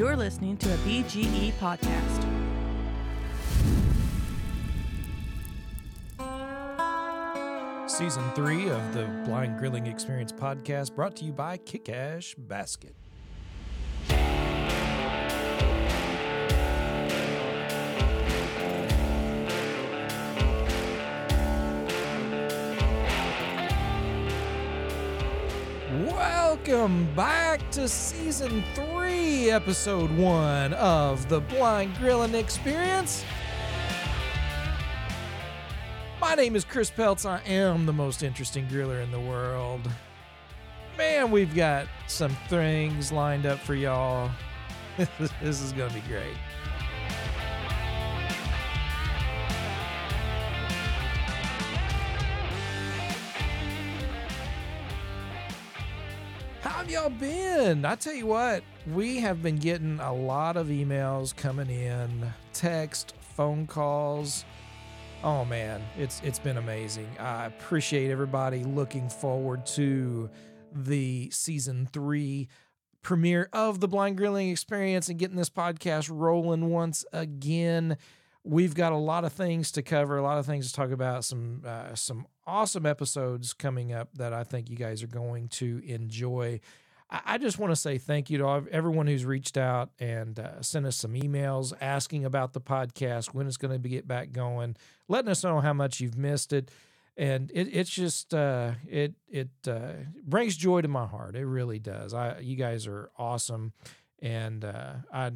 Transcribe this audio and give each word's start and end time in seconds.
You're 0.00 0.16
listening 0.16 0.56
to 0.56 0.72
a 0.72 0.76
BGE 0.78 1.52
podcast. 1.60 2.24
Season 7.86 8.24
three 8.34 8.70
of 8.70 8.94
the 8.94 9.04
Blind 9.26 9.58
Grilling 9.58 9.84
Experience 9.86 10.32
podcast 10.32 10.94
brought 10.94 11.16
to 11.16 11.26
you 11.26 11.32
by 11.32 11.58
Kick 11.58 11.90
Ash 11.90 12.34
Basket. 12.34 12.94
Welcome 26.70 27.12
back 27.16 27.68
to 27.72 27.88
season 27.88 28.62
three, 28.74 29.50
episode 29.50 30.08
one 30.16 30.72
of 30.74 31.28
the 31.28 31.40
Blind 31.40 31.96
Grilling 31.96 32.36
Experience. 32.36 33.24
My 36.20 36.36
name 36.36 36.54
is 36.54 36.64
Chris 36.64 36.88
Peltz. 36.88 37.28
I 37.28 37.42
am 37.44 37.86
the 37.86 37.92
most 37.92 38.22
interesting 38.22 38.68
griller 38.68 39.02
in 39.02 39.10
the 39.10 39.18
world. 39.18 39.80
Man, 40.96 41.32
we've 41.32 41.56
got 41.56 41.88
some 42.06 42.36
things 42.48 43.10
lined 43.10 43.46
up 43.46 43.58
for 43.58 43.74
y'all. 43.74 44.30
this 45.42 45.60
is 45.60 45.72
going 45.72 45.88
to 45.88 45.94
be 45.96 46.02
great. 46.02 46.36
Y'all 57.00 57.08
been? 57.08 57.86
I 57.86 57.94
tell 57.94 58.12
you 58.12 58.26
what, 58.26 58.62
we 58.92 59.16
have 59.20 59.42
been 59.42 59.56
getting 59.56 59.98
a 60.00 60.12
lot 60.12 60.58
of 60.58 60.66
emails 60.66 61.34
coming 61.34 61.70
in, 61.70 62.30
text, 62.52 63.14
phone 63.34 63.66
calls. 63.66 64.44
Oh 65.24 65.46
man, 65.46 65.80
it's 65.96 66.20
it's 66.22 66.38
been 66.38 66.58
amazing. 66.58 67.08
I 67.18 67.46
appreciate 67.46 68.10
everybody 68.10 68.64
looking 68.64 69.08
forward 69.08 69.64
to 69.66 70.28
the 70.74 71.30
season 71.30 71.88
3 71.90 72.48
premiere 73.00 73.48
of 73.54 73.80
the 73.80 73.88
Blind 73.88 74.18
Grilling 74.18 74.50
Experience 74.50 75.08
and 75.08 75.18
getting 75.18 75.36
this 75.36 75.48
podcast 75.48 76.10
rolling 76.12 76.68
once 76.68 77.06
again. 77.14 77.96
We've 78.44 78.74
got 78.74 78.92
a 78.92 78.96
lot 78.96 79.24
of 79.24 79.32
things 79.32 79.70
to 79.72 79.82
cover, 79.82 80.18
a 80.18 80.22
lot 80.22 80.36
of 80.36 80.44
things 80.44 80.68
to 80.68 80.74
talk 80.74 80.90
about, 80.90 81.24
some 81.24 81.62
uh, 81.64 81.94
some 81.94 82.26
awesome 82.46 82.84
episodes 82.84 83.54
coming 83.54 83.90
up 83.90 84.10
that 84.18 84.34
I 84.34 84.44
think 84.44 84.68
you 84.68 84.76
guys 84.76 85.02
are 85.02 85.06
going 85.06 85.48
to 85.48 85.80
enjoy. 85.86 86.60
I, 87.10 87.38
just 87.38 87.58
want 87.58 87.72
to 87.72 87.76
say 87.76 87.98
thank 87.98 88.30
you 88.30 88.38
to 88.38 88.64
everyone 88.70 89.06
who's 89.06 89.24
reached 89.24 89.56
out 89.56 89.90
and 89.98 90.38
uh, 90.38 90.62
sent 90.62 90.86
us 90.86 90.96
some 90.96 91.14
emails 91.14 91.72
asking 91.80 92.24
about 92.24 92.52
the 92.52 92.60
podcast, 92.60 93.34
when 93.34 93.46
it's 93.46 93.56
going 93.56 93.80
to 93.80 93.88
get 93.88 94.06
back 94.06 94.32
going, 94.32 94.76
letting 95.08 95.30
us 95.30 95.42
know 95.42 95.60
how 95.60 95.72
much 95.72 96.00
you've 96.00 96.16
missed 96.16 96.52
it. 96.52 96.70
And 97.16 97.50
it, 97.52 97.68
it's 97.72 97.90
just 97.90 98.32
uh, 98.32 98.72
it 98.88 99.14
it 99.28 99.50
uh, 99.66 99.92
brings 100.24 100.56
joy 100.56 100.80
to 100.80 100.88
my 100.88 101.06
heart. 101.06 101.34
It 101.34 101.44
really 101.44 101.78
does. 101.78 102.14
I 102.14 102.38
you 102.38 102.56
guys 102.56 102.86
are 102.86 103.10
awesome, 103.18 103.72
and 104.22 104.64
uh, 104.64 104.92
I 105.12 105.32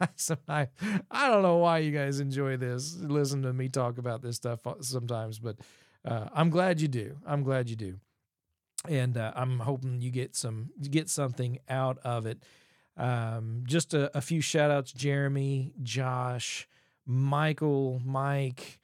I 0.48 0.68
I 1.10 1.28
don't 1.28 1.42
know 1.42 1.56
why 1.56 1.78
you 1.78 1.90
guys 1.90 2.20
enjoy 2.20 2.56
this. 2.58 2.96
Listen 3.00 3.42
to 3.42 3.52
me 3.52 3.68
talk 3.68 3.98
about 3.98 4.22
this 4.22 4.36
stuff 4.36 4.60
sometimes, 4.80 5.38
but 5.38 5.56
uh, 6.04 6.28
I'm 6.34 6.50
glad 6.50 6.80
you 6.80 6.88
do. 6.88 7.16
I'm 7.26 7.42
glad 7.42 7.68
you 7.70 7.76
do, 7.76 7.98
and 8.88 9.16
uh, 9.16 9.32
I'm 9.34 9.60
hoping 9.60 10.00
you 10.00 10.10
get 10.10 10.36
some 10.36 10.70
get 10.90 11.08
something 11.08 11.58
out 11.68 11.98
of 12.04 12.26
it. 12.26 12.38
Um, 12.96 13.64
just 13.66 13.94
a, 13.94 14.16
a 14.16 14.20
few 14.20 14.40
shout 14.40 14.70
outs: 14.70 14.92
Jeremy, 14.92 15.72
Josh, 15.82 16.68
Michael, 17.06 18.00
Mike. 18.04 18.78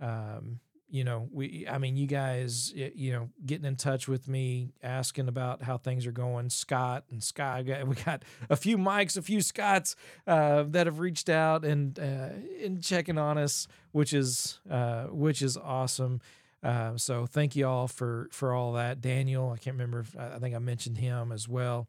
Um, 0.00 0.60
you 0.94 1.02
know, 1.02 1.28
we, 1.32 1.66
I 1.68 1.78
mean, 1.78 1.96
you 1.96 2.06
guys, 2.06 2.72
you 2.72 3.10
know, 3.10 3.30
getting 3.44 3.64
in 3.64 3.74
touch 3.74 4.06
with 4.06 4.28
me, 4.28 4.74
asking 4.80 5.26
about 5.26 5.60
how 5.60 5.76
things 5.76 6.06
are 6.06 6.12
going. 6.12 6.50
Scott 6.50 7.02
and 7.10 7.20
Scott, 7.20 7.64
we 7.66 7.96
got 7.96 8.22
a 8.48 8.54
few 8.54 8.78
Mikes, 8.78 9.16
a 9.16 9.22
few 9.22 9.40
Scotts 9.40 9.96
uh, 10.28 10.62
that 10.68 10.86
have 10.86 11.00
reached 11.00 11.28
out 11.28 11.64
and 11.64 11.98
uh, 11.98 12.28
and 12.62 12.80
checking 12.80 13.18
on 13.18 13.38
us, 13.38 13.66
which 13.90 14.12
is 14.12 14.60
uh, 14.70 15.06
which 15.06 15.42
is 15.42 15.56
awesome. 15.56 16.20
Uh, 16.64 16.96
so 16.96 17.26
thank 17.26 17.54
you 17.54 17.68
all 17.68 17.86
for 17.86 18.28
for 18.32 18.54
all 18.54 18.72
that. 18.72 19.00
Daniel, 19.00 19.50
I 19.50 19.58
can't 19.58 19.74
remember. 19.74 20.00
If, 20.00 20.16
I 20.18 20.38
think 20.38 20.54
I 20.54 20.58
mentioned 20.58 20.98
him 20.98 21.30
as 21.30 21.46
well. 21.46 21.86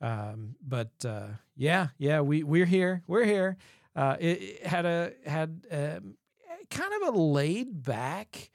Um, 0.00 0.54
but 0.66 0.92
uh, 1.04 1.26
yeah, 1.56 1.88
yeah, 1.98 2.20
we 2.20 2.44
we're 2.44 2.66
here. 2.66 3.02
We're 3.06 3.24
here. 3.24 3.56
Uh, 3.96 4.16
it, 4.20 4.42
it 4.42 4.66
had 4.66 4.86
a 4.86 5.12
had. 5.26 5.66
Um, 5.70 6.14
kind 6.72 6.92
of 7.02 7.14
a 7.14 7.18
laid 7.18 7.82
back 7.82 8.50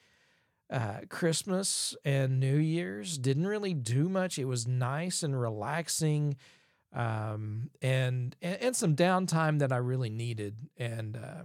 uh, 0.69 1.01
Christmas 1.09 1.95
and 2.03 2.39
New 2.39 2.57
Year's. 2.57 3.17
Didn't 3.17 3.47
really 3.47 3.73
do 3.73 4.09
much. 4.09 4.37
It 4.37 4.45
was 4.45 4.67
nice 4.67 5.23
and 5.23 5.39
relaxing, 5.39 6.35
um, 6.93 7.69
and, 7.81 8.35
and, 8.41 8.57
and 8.61 8.75
some 8.75 8.95
downtime 8.95 9.59
that 9.59 9.71
I 9.71 9.77
really 9.77 10.09
needed, 10.09 10.55
and 10.77 11.15
uh, 11.15 11.43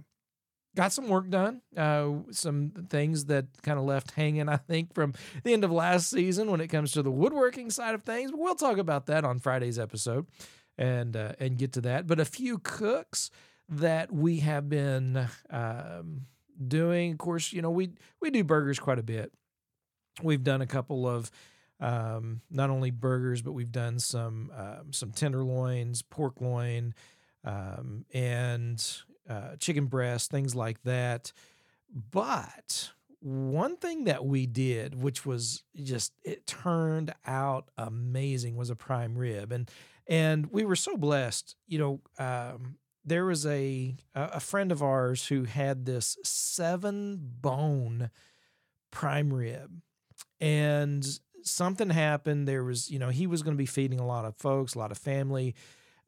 got 0.75 0.93
some 0.93 1.07
work 1.07 1.29
done. 1.29 1.61
Uh, 1.75 2.11
some 2.31 2.71
things 2.89 3.25
that 3.25 3.45
kind 3.61 3.77
of 3.77 3.85
left 3.85 4.11
hanging, 4.11 4.49
I 4.49 4.57
think, 4.57 4.93
from 4.93 5.13
the 5.43 5.53
end 5.53 5.63
of 5.63 5.71
last 5.71 6.09
season 6.09 6.49
when 6.51 6.61
it 6.61 6.67
comes 6.67 6.91
to 6.93 7.03
the 7.03 7.11
woodworking 7.11 7.69
side 7.69 7.95
of 7.95 8.03
things. 8.03 8.31
But 8.31 8.39
we'll 8.39 8.55
talk 8.55 8.77
about 8.77 9.05
that 9.07 9.23
on 9.25 9.39
Friday's 9.39 9.79
episode, 9.79 10.27
and 10.77 11.15
uh, 11.15 11.33
and 11.39 11.57
get 11.57 11.73
to 11.73 11.81
that. 11.81 12.07
But 12.07 12.19
a 12.19 12.25
few 12.25 12.59
cooks 12.59 13.29
that 13.69 14.11
we 14.11 14.39
have 14.39 14.69
been. 14.69 15.27
Um, 15.49 16.27
doing. 16.67 17.13
Of 17.13 17.17
course, 17.17 17.53
you 17.53 17.61
know 17.61 17.71
we 17.71 17.91
we 18.21 18.29
do 18.29 18.43
burgers 18.43 18.79
quite 18.79 18.99
a 18.99 19.03
bit. 19.03 19.31
We've 20.21 20.43
done 20.43 20.61
a 20.61 20.67
couple 20.67 21.07
of 21.07 21.31
um, 21.79 22.41
not 22.49 22.69
only 22.69 22.91
burgers, 22.91 23.41
but 23.41 23.53
we've 23.53 23.71
done 23.71 23.99
some 23.99 24.51
um, 24.55 24.93
some 24.93 25.11
tenderloins, 25.11 26.01
pork 26.01 26.39
loin, 26.41 26.93
um, 27.43 28.05
and 28.13 28.85
uh, 29.29 29.55
chicken 29.59 29.85
breast, 29.85 30.31
things 30.31 30.55
like 30.55 30.81
that. 30.83 31.31
But 32.11 32.91
one 33.19 33.77
thing 33.77 34.05
that 34.05 34.25
we 34.25 34.45
did, 34.45 35.01
which 35.01 35.25
was 35.25 35.63
just 35.81 36.13
it 36.23 36.45
turned 36.47 37.13
out 37.25 37.69
amazing, 37.77 38.55
was 38.55 38.69
a 38.69 38.75
prime 38.75 39.17
rib, 39.17 39.51
and 39.51 39.69
and 40.07 40.47
we 40.51 40.65
were 40.65 40.75
so 40.75 40.97
blessed. 40.97 41.55
You 41.67 41.79
know, 41.79 42.01
um, 42.19 42.77
there 43.05 43.25
was 43.25 43.45
a 43.45 43.95
a 44.15 44.39
friend 44.39 44.71
of 44.71 44.81
ours 44.81 45.27
who 45.27 45.43
had 45.43 45.85
this 45.85 46.17
seven 46.23 47.19
bone 47.41 48.09
prime 48.91 49.33
rib 49.33 49.81
and 50.39 51.19
something 51.43 51.89
happened 51.89 52.47
there 52.47 52.63
was 52.63 52.89
you 52.89 52.99
know 52.99 53.09
he 53.09 53.27
was 53.27 53.41
going 53.41 53.55
to 53.55 53.57
be 53.57 53.65
feeding 53.65 53.99
a 53.99 54.05
lot 54.05 54.25
of 54.25 54.35
folks 54.37 54.75
a 54.75 54.79
lot 54.79 54.91
of 54.91 54.97
family 54.97 55.55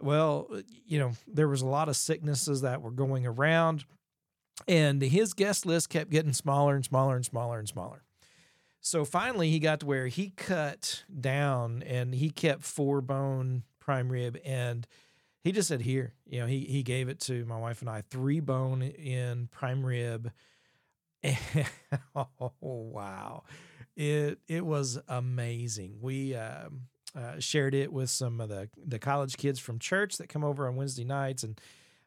well 0.01 0.50
you 0.85 1.00
know 1.00 1.11
there 1.28 1.47
was 1.47 1.61
a 1.61 1.67
lot 1.67 1.89
of 1.89 1.95
sicknesses 1.95 2.61
that 2.61 2.81
were 2.81 2.91
going 2.91 3.25
around 3.25 3.85
and 4.67 5.01
his 5.01 5.33
guest 5.33 5.66
list 5.66 5.89
kept 5.89 6.09
getting 6.09 6.33
smaller 6.33 6.75
and 6.75 6.85
smaller 6.85 7.16
and 7.16 7.25
smaller 7.25 7.59
and 7.59 7.67
smaller. 7.67 8.03
So 8.79 9.03
finally 9.03 9.50
he 9.50 9.59
got 9.59 9.79
to 9.81 9.85
where 9.85 10.07
he 10.07 10.29
cut 10.29 11.03
down 11.19 11.84
and 11.84 12.13
he 12.13 12.29
kept 12.29 12.63
four 12.63 13.01
bone 13.01 13.63
prime 13.79 14.11
rib 14.11 14.38
and 14.45 14.88
he 15.44 15.51
just 15.51 15.67
said 15.67 15.81
here 15.81 16.13
you 16.25 16.39
know 16.39 16.47
he 16.47 16.61
he 16.61 16.84
gave 16.84 17.07
it 17.09 17.19
to 17.19 17.45
my 17.45 17.57
wife 17.57 17.81
and 17.81 17.89
i 17.89 18.01
three 18.09 18.39
bone 18.39 18.81
in 18.81 19.47
prime 19.51 19.85
rib. 19.85 20.31
Oh 22.16 22.51
wow. 22.61 23.44
It 23.95 24.39
it 24.47 24.66
was 24.66 25.00
amazing. 25.07 25.97
We 26.01 26.35
um, 26.35 26.84
uh, 27.16 27.40
shared 27.40 27.74
it 27.74 27.92
with 27.92 28.09
some 28.09 28.42
of 28.42 28.50
the 28.50 28.70
the 28.86 29.00
college 29.00 29.38
kids 29.38 29.59
from 29.59 29.80
church 29.80 30.18
that 30.18 30.30
come 30.30 30.44
over 30.44 30.67
on 30.67 30.76
wednesday 30.76 31.03
nights 31.03 31.44
and 31.44 31.59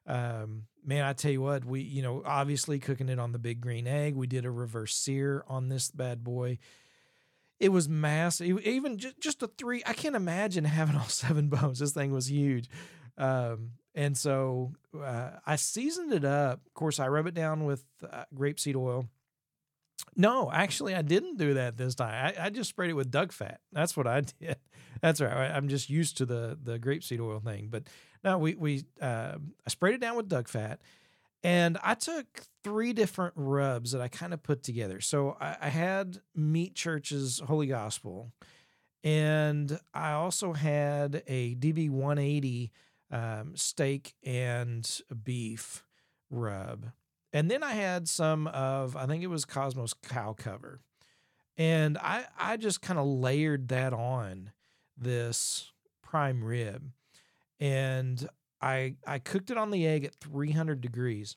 um, 0.07 0.65
man 0.85 1.05
i 1.05 1.13
tell 1.13 1.31
you 1.31 1.41
what 1.41 1.65
we 1.65 1.81
you 1.81 2.03
know 2.03 2.23
obviously 2.25 2.79
cooking 2.79 3.09
it 3.09 3.19
on 3.19 3.33
the 3.33 3.39
big 3.39 3.61
green 3.61 3.87
egg 3.87 4.15
we 4.15 4.27
did 4.27 4.45
a 4.45 4.51
reverse 4.51 4.95
sear 4.95 5.45
on 5.49 5.69
this 5.69 5.91
bad 5.91 6.23
boy 6.23 6.59
it 7.61 7.71
was 7.71 7.89
massive 7.89 8.61
even 8.61 8.99
just, 8.99 9.19
just 9.21 9.43
a 9.43 9.47
three 9.47 9.83
i 9.87 9.93
can't 9.93 10.17
imagine 10.17 10.65
having 10.65 10.97
all 10.97 11.09
seven 11.09 11.49
bones 11.49 11.79
this 11.79 11.93
thing 11.93 12.13
was 12.13 12.31
huge 12.31 12.69
um, 13.19 13.73
and 13.95 14.17
so 14.17 14.73
uh, 14.97 15.31
I 15.45 15.57
seasoned 15.57 16.13
it 16.13 16.25
up. 16.25 16.61
Of 16.65 16.75
course, 16.75 17.01
I 17.01 17.09
rub 17.09 17.27
it 17.27 17.35
down 17.35 17.65
with 17.65 17.85
uh, 18.09 18.25
grapeseed 18.35 18.77
oil. 18.77 19.09
No, 20.17 20.51
actually, 20.53 20.95
I 20.95 21.03
didn't 21.03 21.39
do 21.39 21.55
that 21.55 21.77
this 21.77 21.95
time. 21.95 22.35
I, 22.39 22.47
I, 22.47 22.51
just 22.51 22.71
sprayed 22.71 22.91
it 22.91 22.95
with 22.95 23.11
duck 23.11 23.33
fat. 23.33 23.61
That's 23.73 23.97
what 23.97 24.07
I 24.07 24.21
did. 24.41 24.57
That's 25.01 25.21
right. 25.21 25.51
I'm 25.51 25.69
just 25.69 25.91
used 25.91 26.17
to 26.19 26.27
the 26.27 26.59
the 26.63 26.79
grapeseed 26.79 27.21
oil 27.21 27.41
thing. 27.41 27.69
But 27.71 27.85
no, 28.25 28.39
we 28.39 28.55
we 28.55 28.85
uh, 29.01 29.35
I 29.67 29.71
sprayed 29.71 29.95
it 29.95 30.01
down 30.01 30.17
with 30.17 30.29
duck 30.29 30.49
fat, 30.49 30.81
and 31.43 31.79
I 31.83 31.95
took 31.95 32.27
three 32.65 32.93
different 32.93 33.35
rubs 33.37 33.93
that 33.93 34.01
I 34.01 34.09
kind 34.09 34.35
of 34.35 34.43
put 34.43 34.63
together. 34.63 35.01
So 35.01 35.37
I, 35.41 35.57
I 35.63 35.69
had 35.69 36.21
Meat 36.35 36.75
Church's 36.75 37.41
Holy 37.41 37.67
Gospel, 37.67 38.33
and 39.05 39.79
I 39.95 40.13
also 40.13 40.53
had 40.53 41.23
a 41.27 41.55
DB 41.55 41.91
180 41.91 42.73
um, 43.11 43.53
steak 43.57 44.15
and 44.25 45.01
beef 45.25 45.85
rub. 46.31 46.87
And 47.33 47.51
then 47.51 47.63
I 47.63 47.73
had 47.73 48.09
some 48.09 48.47
of, 48.47 48.97
I 48.97 49.07
think 49.07 49.23
it 49.23 49.29
was 49.29 49.45
Kosmos 49.45 49.95
cow 50.03 50.33
cover. 50.33 50.81
And 51.57 51.99
I, 51.99 52.25
I 52.39 52.57
just 52.57 52.81
kind 52.81 52.99
of 52.99 53.07
layered 53.07 53.69
that 53.69 53.93
on 53.93 54.53
this 54.97 55.73
prime 56.03 56.43
rib. 56.43 56.91
And 57.61 58.29
I, 58.63 58.95
I 59.07 59.19
cooked 59.19 59.51
it 59.51 59.59
on 59.59 59.71
the 59.71 59.87
egg 59.87 60.05
at 60.05 60.15
300 60.15 60.81
degrees 60.81 61.37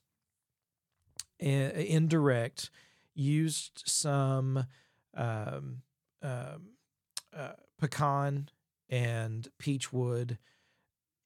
and 1.40 1.74
indirect, 1.74 2.70
used 3.16 3.84
some 3.86 4.66
um, 5.16 5.82
um, 6.22 6.70
uh, 7.36 7.54
pecan 7.80 8.50
and 8.90 9.48
peach 9.58 9.92
wood 9.92 10.38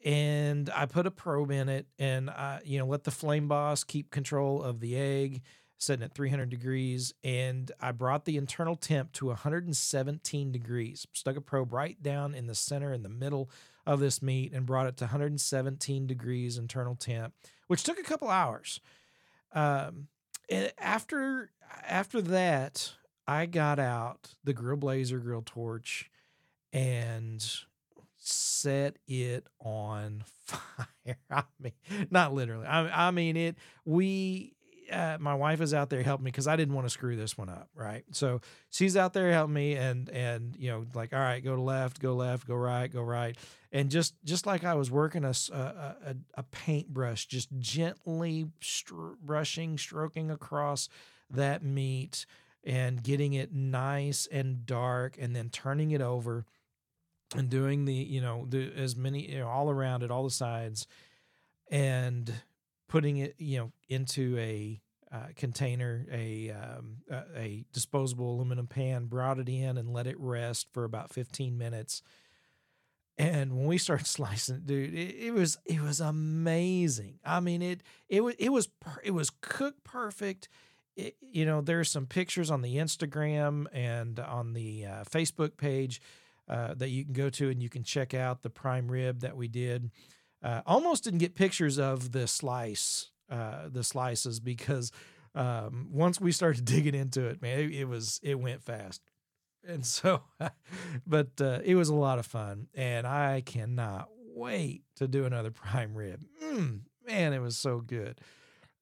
and 0.05 0.69
I 0.69 0.85
put 0.85 1.07
a 1.07 1.11
probe 1.11 1.49
in 1.49 1.67
it 1.67 1.87
and 1.97 2.29
I, 2.29 2.61
you 2.63 2.77
know, 2.77 2.85
let 2.85 3.03
the 3.03 3.11
flame 3.11 3.47
boss 3.47 3.83
keep 3.83 4.11
control 4.11 4.61
of 4.61 4.79
the 4.79 4.95
egg, 4.95 5.41
setting 5.79 6.05
at 6.05 6.13
300 6.13 6.47
degrees. 6.47 7.11
And 7.23 7.71
I 7.81 7.91
brought 7.91 8.25
the 8.25 8.37
internal 8.37 8.75
temp 8.75 9.13
to 9.13 9.27
117 9.27 10.51
degrees, 10.51 11.07
stuck 11.13 11.35
a 11.35 11.41
probe 11.41 11.73
right 11.73 12.01
down 12.01 12.35
in 12.35 12.45
the 12.45 12.53
center, 12.53 12.93
in 12.93 13.01
the 13.01 13.09
middle 13.09 13.49
of 13.87 13.99
this 13.99 14.21
meat, 14.21 14.53
and 14.53 14.67
brought 14.67 14.85
it 14.85 14.95
to 14.97 15.05
117 15.05 16.05
degrees 16.05 16.59
internal 16.59 16.95
temp, 16.95 17.33
which 17.65 17.83
took 17.83 17.97
a 17.97 18.03
couple 18.03 18.29
hours. 18.29 18.79
Um, 19.53 20.07
and 20.49 20.71
after 20.77 21.49
after 21.81 22.21
that, 22.21 22.93
I 23.27 23.47
got 23.47 23.79
out 23.79 24.35
the 24.43 24.53
grill 24.53 24.77
blazer 24.77 25.17
grill 25.17 25.41
torch 25.43 26.11
and 26.71 27.43
set 28.27 28.97
it 29.07 29.45
on 29.59 30.23
fire. 30.45 31.17
I 31.29 31.43
mean, 31.59 32.07
not 32.09 32.33
literally. 32.33 32.65
I, 32.65 33.07
I 33.07 33.11
mean 33.11 33.37
it. 33.37 33.55
We, 33.85 34.55
uh, 34.91 35.17
my 35.19 35.35
wife 35.35 35.61
is 35.61 35.73
out 35.73 35.89
there 35.89 36.03
helping 36.03 36.25
me 36.25 36.31
because 36.31 36.47
I 36.47 36.55
didn't 36.55 36.73
want 36.73 36.85
to 36.85 36.91
screw 36.91 37.15
this 37.15 37.37
one 37.37 37.49
up, 37.49 37.69
right? 37.75 38.03
So 38.11 38.41
she's 38.69 38.97
out 38.97 39.13
there 39.13 39.31
helping 39.31 39.53
me, 39.53 39.73
and 39.73 40.09
and 40.09 40.55
you 40.57 40.69
know, 40.69 40.85
like, 40.93 41.13
all 41.13 41.19
right, 41.19 41.43
go 41.43 41.55
to 41.55 41.61
left, 41.61 41.99
go 41.99 42.15
left, 42.15 42.47
go 42.47 42.55
right, 42.55 42.91
go 42.91 43.01
right, 43.01 43.37
and 43.71 43.89
just 43.89 44.15
just 44.23 44.45
like 44.45 44.63
I 44.63 44.75
was 44.75 44.91
working 44.91 45.23
a 45.23 45.33
a, 45.51 46.15
a, 46.35 46.43
paintbrush, 46.43 47.25
just 47.25 47.49
gently 47.59 48.47
brushing, 49.23 49.77
stroking 49.77 50.29
across 50.31 50.89
that 51.31 51.63
meat 51.63 52.25
and 52.63 53.03
getting 53.03 53.33
it 53.33 53.53
nice 53.53 54.27
and 54.31 54.65
dark, 54.65 55.17
and 55.19 55.35
then 55.35 55.49
turning 55.49 55.91
it 55.91 56.01
over 56.01 56.45
and 57.35 57.49
doing 57.49 57.85
the 57.85 57.93
you 57.93 58.21
know 58.21 58.45
the 58.47 58.71
as 58.75 58.95
many 58.95 59.31
you 59.31 59.39
know 59.39 59.47
all 59.47 59.69
around 59.69 60.03
it 60.03 60.11
all 60.11 60.23
the 60.23 60.29
sides 60.29 60.87
and 61.71 62.31
putting 62.87 63.17
it 63.17 63.35
you 63.37 63.57
know 63.57 63.71
into 63.89 64.37
a 64.37 64.81
uh, 65.11 65.27
container 65.35 66.05
a, 66.11 66.51
um, 66.51 66.97
a 67.37 67.63
disposable 67.71 68.35
aluminum 68.35 68.67
pan 68.67 69.05
brought 69.05 69.39
it 69.39 69.47
in 69.47 69.77
and 69.77 69.93
let 69.93 70.07
it 70.07 70.19
rest 70.19 70.67
for 70.73 70.83
about 70.83 71.13
15 71.13 71.57
minutes. 71.57 72.01
And 73.17 73.55
when 73.55 73.67
we 73.67 73.77
started 73.77 74.07
slicing 74.07 74.63
dude 74.65 74.93
it, 74.93 75.15
it 75.15 75.33
was 75.33 75.57
it 75.65 75.81
was 75.81 76.01
amazing. 76.01 77.19
I 77.23 77.39
mean 77.39 77.61
it 77.61 77.81
it 78.09 78.21
was 78.21 78.35
it 78.39 78.49
was 78.49 78.67
it 79.03 79.11
was 79.11 79.31
cooked 79.41 79.83
perfect. 79.83 80.49
It, 80.97 81.15
you 81.21 81.45
know 81.45 81.61
there's 81.61 81.91
some 81.91 82.05
pictures 82.05 82.49
on 82.49 82.61
the 82.61 82.77
instagram 82.77 83.65
and 83.73 84.17
on 84.17 84.53
the 84.53 84.85
uh, 84.85 85.03
facebook 85.03 85.57
page 85.57 86.01
uh, 86.47 86.73
that 86.75 86.89
you 86.89 87.03
can 87.03 87.13
go 87.13 87.29
to 87.29 87.49
and 87.49 87.61
you 87.61 87.69
can 87.69 87.83
check 87.83 88.13
out 88.13 88.41
the 88.41 88.49
prime 88.49 88.89
rib 88.89 89.21
that 89.21 89.35
we 89.35 89.47
did. 89.47 89.91
Uh, 90.43 90.61
almost 90.65 91.03
didn't 91.03 91.19
get 91.19 91.35
pictures 91.35 91.79
of 91.79 92.11
the 92.11 92.27
slice, 92.27 93.09
uh, 93.29 93.67
the 93.69 93.83
slices 93.83 94.39
because 94.39 94.91
um, 95.33 95.89
once 95.91 96.21
we 96.21 96.31
started 96.31 96.65
digging 96.65 96.95
into 96.95 97.25
it, 97.25 97.41
man, 97.41 97.59
it, 97.59 97.71
it 97.73 97.85
was 97.85 98.19
it 98.23 98.39
went 98.39 98.63
fast, 98.63 99.01
and 99.67 99.85
so, 99.85 100.21
but 101.07 101.29
uh, 101.39 101.59
it 101.63 101.75
was 101.75 101.89
a 101.89 101.95
lot 101.95 102.19
of 102.19 102.25
fun, 102.25 102.67
and 102.73 103.05
I 103.07 103.41
cannot 103.41 104.09
wait 104.35 104.83
to 104.97 105.07
do 105.07 105.25
another 105.25 105.51
prime 105.51 105.95
rib. 105.95 106.21
Mm, 106.43 106.81
man, 107.07 107.33
it 107.33 107.39
was 107.39 107.57
so 107.57 107.79
good. 107.79 108.19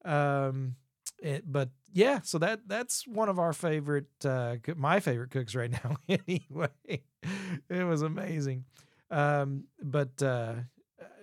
Um, 0.04 0.76
it, 1.24 1.50
but 1.50 1.70
yeah, 1.90 2.20
so 2.22 2.38
that 2.38 2.68
that's 2.68 3.08
one 3.08 3.30
of 3.30 3.38
our 3.38 3.54
favorite, 3.54 4.10
uh, 4.26 4.56
my 4.76 5.00
favorite 5.00 5.30
cooks 5.30 5.54
right 5.54 5.70
now. 5.84 5.96
anyway, 6.06 7.02
it 7.70 7.86
was 7.86 8.02
amazing. 8.02 8.64
Um, 9.10 9.64
but 9.82 10.22
uh, 10.22 10.54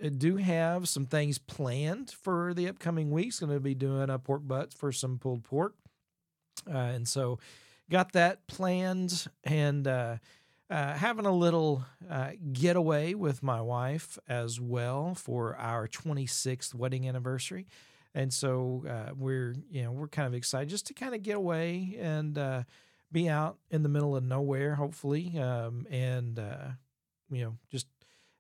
I 0.04 0.10
do 0.10 0.38
have 0.38 0.90
some 0.90 1.06
things 1.06 1.38
planned 1.38 2.10
for 2.10 2.56
the 2.56 2.68
upcoming 2.68 3.12
weeks. 3.12 3.40
Going 3.40 3.52
to 3.52 3.60
be 3.60 3.76
doing 3.76 4.10
a 4.10 4.18
pork 4.18 4.42
butt 4.44 4.74
for 4.74 4.92
some 4.92 5.20
pulled 5.20 5.44
pork, 5.44 5.76
uh, 6.68 6.78
and 6.78 7.08
so 7.08 7.38
got 7.90 8.14
that 8.14 8.48
planned 8.48 9.28
and. 9.44 9.88
Uh, 9.88 10.18
uh, 10.70 10.94
having 10.94 11.26
a 11.26 11.32
little 11.34 11.84
uh, 12.10 12.30
getaway 12.54 13.14
with 13.14 13.44
my 13.44 13.60
wife 13.60 14.18
as 14.30 14.58
well 14.58 15.14
for 15.14 15.54
our 15.58 15.86
26th 15.86 16.74
wedding 16.74 17.06
anniversary 17.10 17.68
and 18.14 18.34
so 18.34 18.84
uh, 18.90 19.12
we're 19.18 19.56
you 19.70 19.84
know 19.84 19.92
we're 19.92 20.08
kind 20.08 20.28
of 20.28 20.34
excited 20.34 20.70
just 20.70 20.88
to 20.88 20.94
kind 20.94 21.16
of 21.16 21.24
get 21.24 21.36
away 21.36 21.98
and 22.00 22.38
uh, 22.38 22.64
be 23.12 23.30
out 23.30 23.58
in 23.70 23.84
the 23.84 23.90
middle 23.90 24.16
of 24.16 24.24
nowhere, 24.24 24.76
hopefully, 24.76 25.38
um, 25.40 25.86
and 25.90 26.40
uh, 26.40 26.70
you 27.30 27.44
know 27.44 27.58
just 27.70 27.88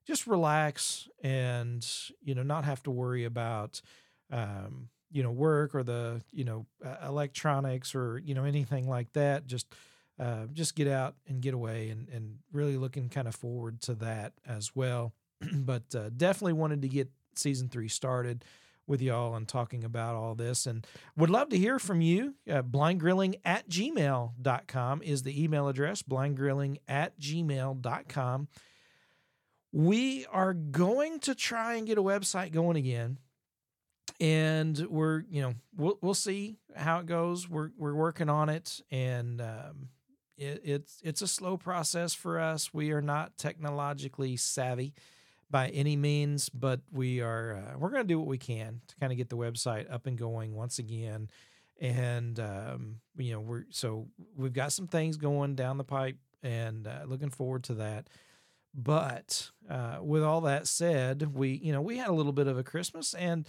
just 0.06 0.27
relax 0.27 1.07
and 1.23 1.85
you 2.21 2.35
know 2.35 2.44
not 2.44 2.65
have 2.65 2.83
to 2.83 2.91
worry 2.91 3.23
about 3.23 3.81
um, 4.31 4.89
you 5.12 5.23
know 5.23 5.31
work 5.31 5.75
or 5.75 5.83
the 5.83 6.21
you 6.31 6.44
know 6.44 6.65
electronics 7.06 7.95
or 7.95 8.18
you 8.23 8.33
know 8.33 8.44
anything 8.44 8.88
like 8.88 9.12
that. 9.13 9.47
Just 9.47 9.68
uh, 10.19 10.45
just 10.53 10.75
get 10.75 10.88
out 10.88 11.15
and 11.27 11.41
get 11.41 11.53
away 11.53 11.89
and 11.89 12.07
and 12.09 12.39
really 12.51 12.77
looking 12.77 13.09
kind 13.09 13.27
of 13.27 13.35
forward 13.35 13.81
to 13.81 13.94
that 13.95 14.33
as 14.45 14.75
well. 14.75 15.13
but 15.53 15.95
uh, 15.95 16.09
definitely 16.15 16.53
wanted 16.53 16.81
to 16.81 16.88
get 16.88 17.09
season 17.35 17.69
three 17.69 17.88
started 17.88 18.44
with 18.91 19.01
y'all 19.01 19.33
and 19.35 19.47
talking 19.47 19.83
about 19.83 20.15
all 20.15 20.35
this 20.35 20.67
and 20.67 20.85
would 21.15 21.29
love 21.29 21.49
to 21.49 21.57
hear 21.57 21.79
from 21.79 22.01
you. 22.01 22.35
Uh, 22.47 22.61
blindgrilling 22.61 23.35
at 23.45 23.67
gmail.com 23.69 25.01
is 25.01 25.23
the 25.23 25.43
email 25.43 25.69
address, 25.69 26.03
blindgrilling 26.03 26.77
at 26.88 27.17
gmail.com. 27.17 28.47
We 29.71 30.25
are 30.25 30.53
going 30.53 31.21
to 31.21 31.33
try 31.33 31.75
and 31.75 31.88
get 31.88 31.97
a 31.97 32.03
website 32.03 32.51
going 32.51 32.75
again. 32.75 33.17
And 34.19 34.77
we're, 34.89 35.23
you 35.30 35.42
know, 35.42 35.56
we'll, 35.75 35.97
we'll 36.01 36.13
see 36.13 36.57
how 36.75 36.99
it 36.99 37.06
goes. 37.06 37.49
We're, 37.49 37.71
we're 37.77 37.95
working 37.95 38.30
on 38.30 38.49
it. 38.49 38.81
And 38.92 39.39
um, 39.39 39.87
it, 40.37 40.61
it's, 40.66 40.99
it's 41.01 41.21
a 41.21 41.27
slow 41.27 41.56
process 41.56 42.13
for 42.13 42.39
us. 42.39 42.73
We 42.73 42.92
are 42.92 43.01
not 43.01 43.37
technologically 43.37 44.35
savvy 44.35 44.94
by 45.51 45.67
any 45.69 45.95
means, 45.95 46.49
but 46.49 46.79
we 46.91 47.21
are 47.21 47.57
uh, 47.57 47.77
we're 47.77 47.89
going 47.89 48.03
to 48.03 48.07
do 48.07 48.19
what 48.19 48.27
we 48.27 48.37
can 48.37 48.81
to 48.87 48.95
kind 48.95 49.11
of 49.11 49.17
get 49.17 49.29
the 49.29 49.37
website 49.37 49.91
up 49.91 50.07
and 50.07 50.17
going 50.17 50.55
once 50.55 50.79
again. 50.79 51.29
And 51.79 52.39
um, 52.39 53.01
you 53.17 53.33
know 53.33 53.39
we're 53.39 53.65
so 53.69 54.07
we've 54.35 54.53
got 54.53 54.71
some 54.71 54.87
things 54.87 55.17
going 55.17 55.55
down 55.55 55.77
the 55.77 55.83
pipe, 55.83 56.17
and 56.43 56.87
uh, 56.87 57.01
looking 57.05 57.29
forward 57.29 57.63
to 57.65 57.75
that. 57.75 58.07
But 58.73 59.51
uh, 59.69 59.97
with 60.01 60.23
all 60.23 60.41
that 60.41 60.67
said, 60.67 61.35
we 61.35 61.49
you 61.49 61.73
know 61.73 61.81
we 61.81 61.97
had 61.97 62.07
a 62.07 62.13
little 62.13 62.33
bit 62.33 62.47
of 62.47 62.57
a 62.57 62.63
Christmas, 62.63 63.13
and 63.13 63.45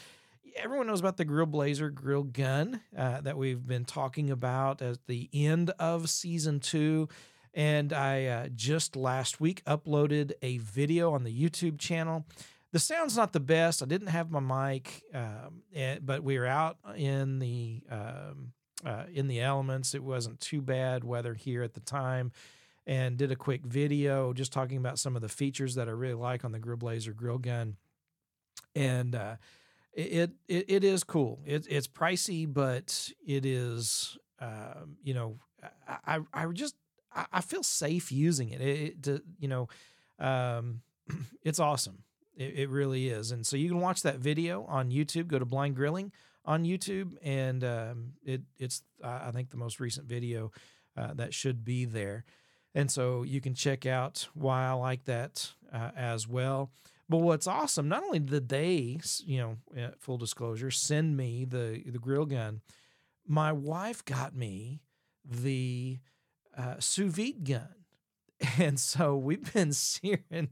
everyone 0.56 0.86
knows 0.86 1.00
about 1.00 1.16
the 1.16 1.24
Grill 1.24 1.46
Blazer 1.46 1.90
grill 1.90 2.24
gun 2.24 2.80
uh, 2.96 3.20
that 3.20 3.36
we've 3.36 3.66
been 3.66 3.84
talking 3.84 4.30
about 4.30 4.82
at 4.82 5.06
the 5.06 5.28
end 5.32 5.70
of 5.78 6.10
season 6.10 6.60
two. 6.60 7.08
And 7.54 7.92
I 7.92 8.26
uh, 8.26 8.48
just 8.54 8.96
last 8.96 9.40
week 9.40 9.62
uploaded 9.64 10.32
a 10.40 10.58
video 10.58 11.12
on 11.12 11.24
the 11.24 11.32
YouTube 11.32 11.78
channel. 11.78 12.24
The 12.72 12.78
sound's 12.78 13.16
not 13.16 13.32
the 13.34 13.40
best. 13.40 13.82
I 13.82 13.86
didn't 13.86 14.08
have 14.08 14.30
my 14.30 14.40
mic, 14.40 15.02
um, 15.12 15.62
and, 15.74 16.04
but 16.06 16.22
we 16.22 16.38
were 16.38 16.46
out 16.46 16.78
in 16.96 17.38
the 17.38 17.82
um, 17.90 18.52
uh, 18.84 19.04
in 19.12 19.28
the 19.28 19.40
elements. 19.40 19.94
It 19.94 20.02
wasn't 20.02 20.40
too 20.40 20.62
bad 20.62 21.04
weather 21.04 21.34
here 21.34 21.62
at 21.62 21.74
the 21.74 21.80
time, 21.80 22.32
and 22.86 23.18
did 23.18 23.30
a 23.30 23.36
quick 23.36 23.66
video 23.66 24.32
just 24.32 24.54
talking 24.54 24.78
about 24.78 24.98
some 24.98 25.16
of 25.16 25.22
the 25.22 25.28
features 25.28 25.74
that 25.74 25.88
I 25.88 25.92
really 25.92 26.14
like 26.14 26.46
on 26.46 26.52
the 26.52 26.58
Grill 26.58 26.78
Blazer 26.78 27.12
grill 27.12 27.36
gun. 27.38 27.76
And 28.74 29.14
uh, 29.14 29.36
it, 29.92 30.30
it 30.48 30.64
it 30.68 30.84
is 30.84 31.04
cool. 31.04 31.40
It, 31.44 31.66
it's 31.68 31.86
pricey, 31.86 32.50
but 32.50 33.10
it 33.26 33.44
is 33.44 34.16
um, 34.40 34.96
you 35.02 35.12
know 35.12 35.38
I 36.06 36.20
I 36.32 36.46
just 36.46 36.74
I, 37.32 37.40
feel 37.40 37.62
safe 37.62 38.10
using 38.10 38.50
it. 38.50 38.60
It, 38.60 39.06
it 39.06 39.22
you 39.38 39.48
know, 39.48 39.68
um, 40.18 40.82
it's 41.42 41.60
awesome. 41.60 42.02
It, 42.36 42.54
it, 42.60 42.68
really 42.70 43.08
is. 43.08 43.30
And 43.30 43.46
so 43.46 43.56
you 43.56 43.68
can 43.68 43.80
watch 43.80 44.02
that 44.02 44.18
video 44.18 44.64
on 44.64 44.90
YouTube. 44.90 45.28
Go 45.28 45.38
to 45.38 45.44
Blind 45.44 45.76
Grilling 45.76 46.12
on 46.44 46.64
YouTube, 46.64 47.14
and 47.22 47.62
um, 47.62 48.12
it 48.24 48.42
it's 48.58 48.82
I 49.02 49.30
think 49.30 49.50
the 49.50 49.56
most 49.56 49.80
recent 49.80 50.06
video 50.06 50.50
uh, 50.96 51.14
that 51.14 51.34
should 51.34 51.64
be 51.64 51.84
there. 51.84 52.24
And 52.74 52.90
so 52.90 53.22
you 53.22 53.40
can 53.40 53.54
check 53.54 53.84
out 53.84 54.28
why 54.34 54.66
I 54.66 54.72
like 54.72 55.04
that 55.04 55.52
uh, 55.72 55.90
as 55.96 56.26
well. 56.26 56.70
But 57.08 57.18
what's 57.18 57.46
awesome, 57.46 57.88
not 57.88 58.02
only 58.02 58.20
did 58.20 58.48
they, 58.48 58.98
you 59.26 59.38
know, 59.38 59.56
uh, 59.78 59.90
full 59.98 60.16
disclosure, 60.16 60.70
send 60.70 61.16
me 61.16 61.44
the 61.44 61.82
the 61.84 61.98
grill 61.98 62.24
gun, 62.24 62.62
my 63.26 63.52
wife 63.52 64.04
got 64.04 64.34
me 64.34 64.80
the 65.24 65.98
uh, 66.56 66.74
Su-V 66.78 67.32
gun, 67.44 67.68
and 68.58 68.78
so 68.78 69.16
we've 69.16 69.52
been 69.52 69.72
searing 69.72 70.50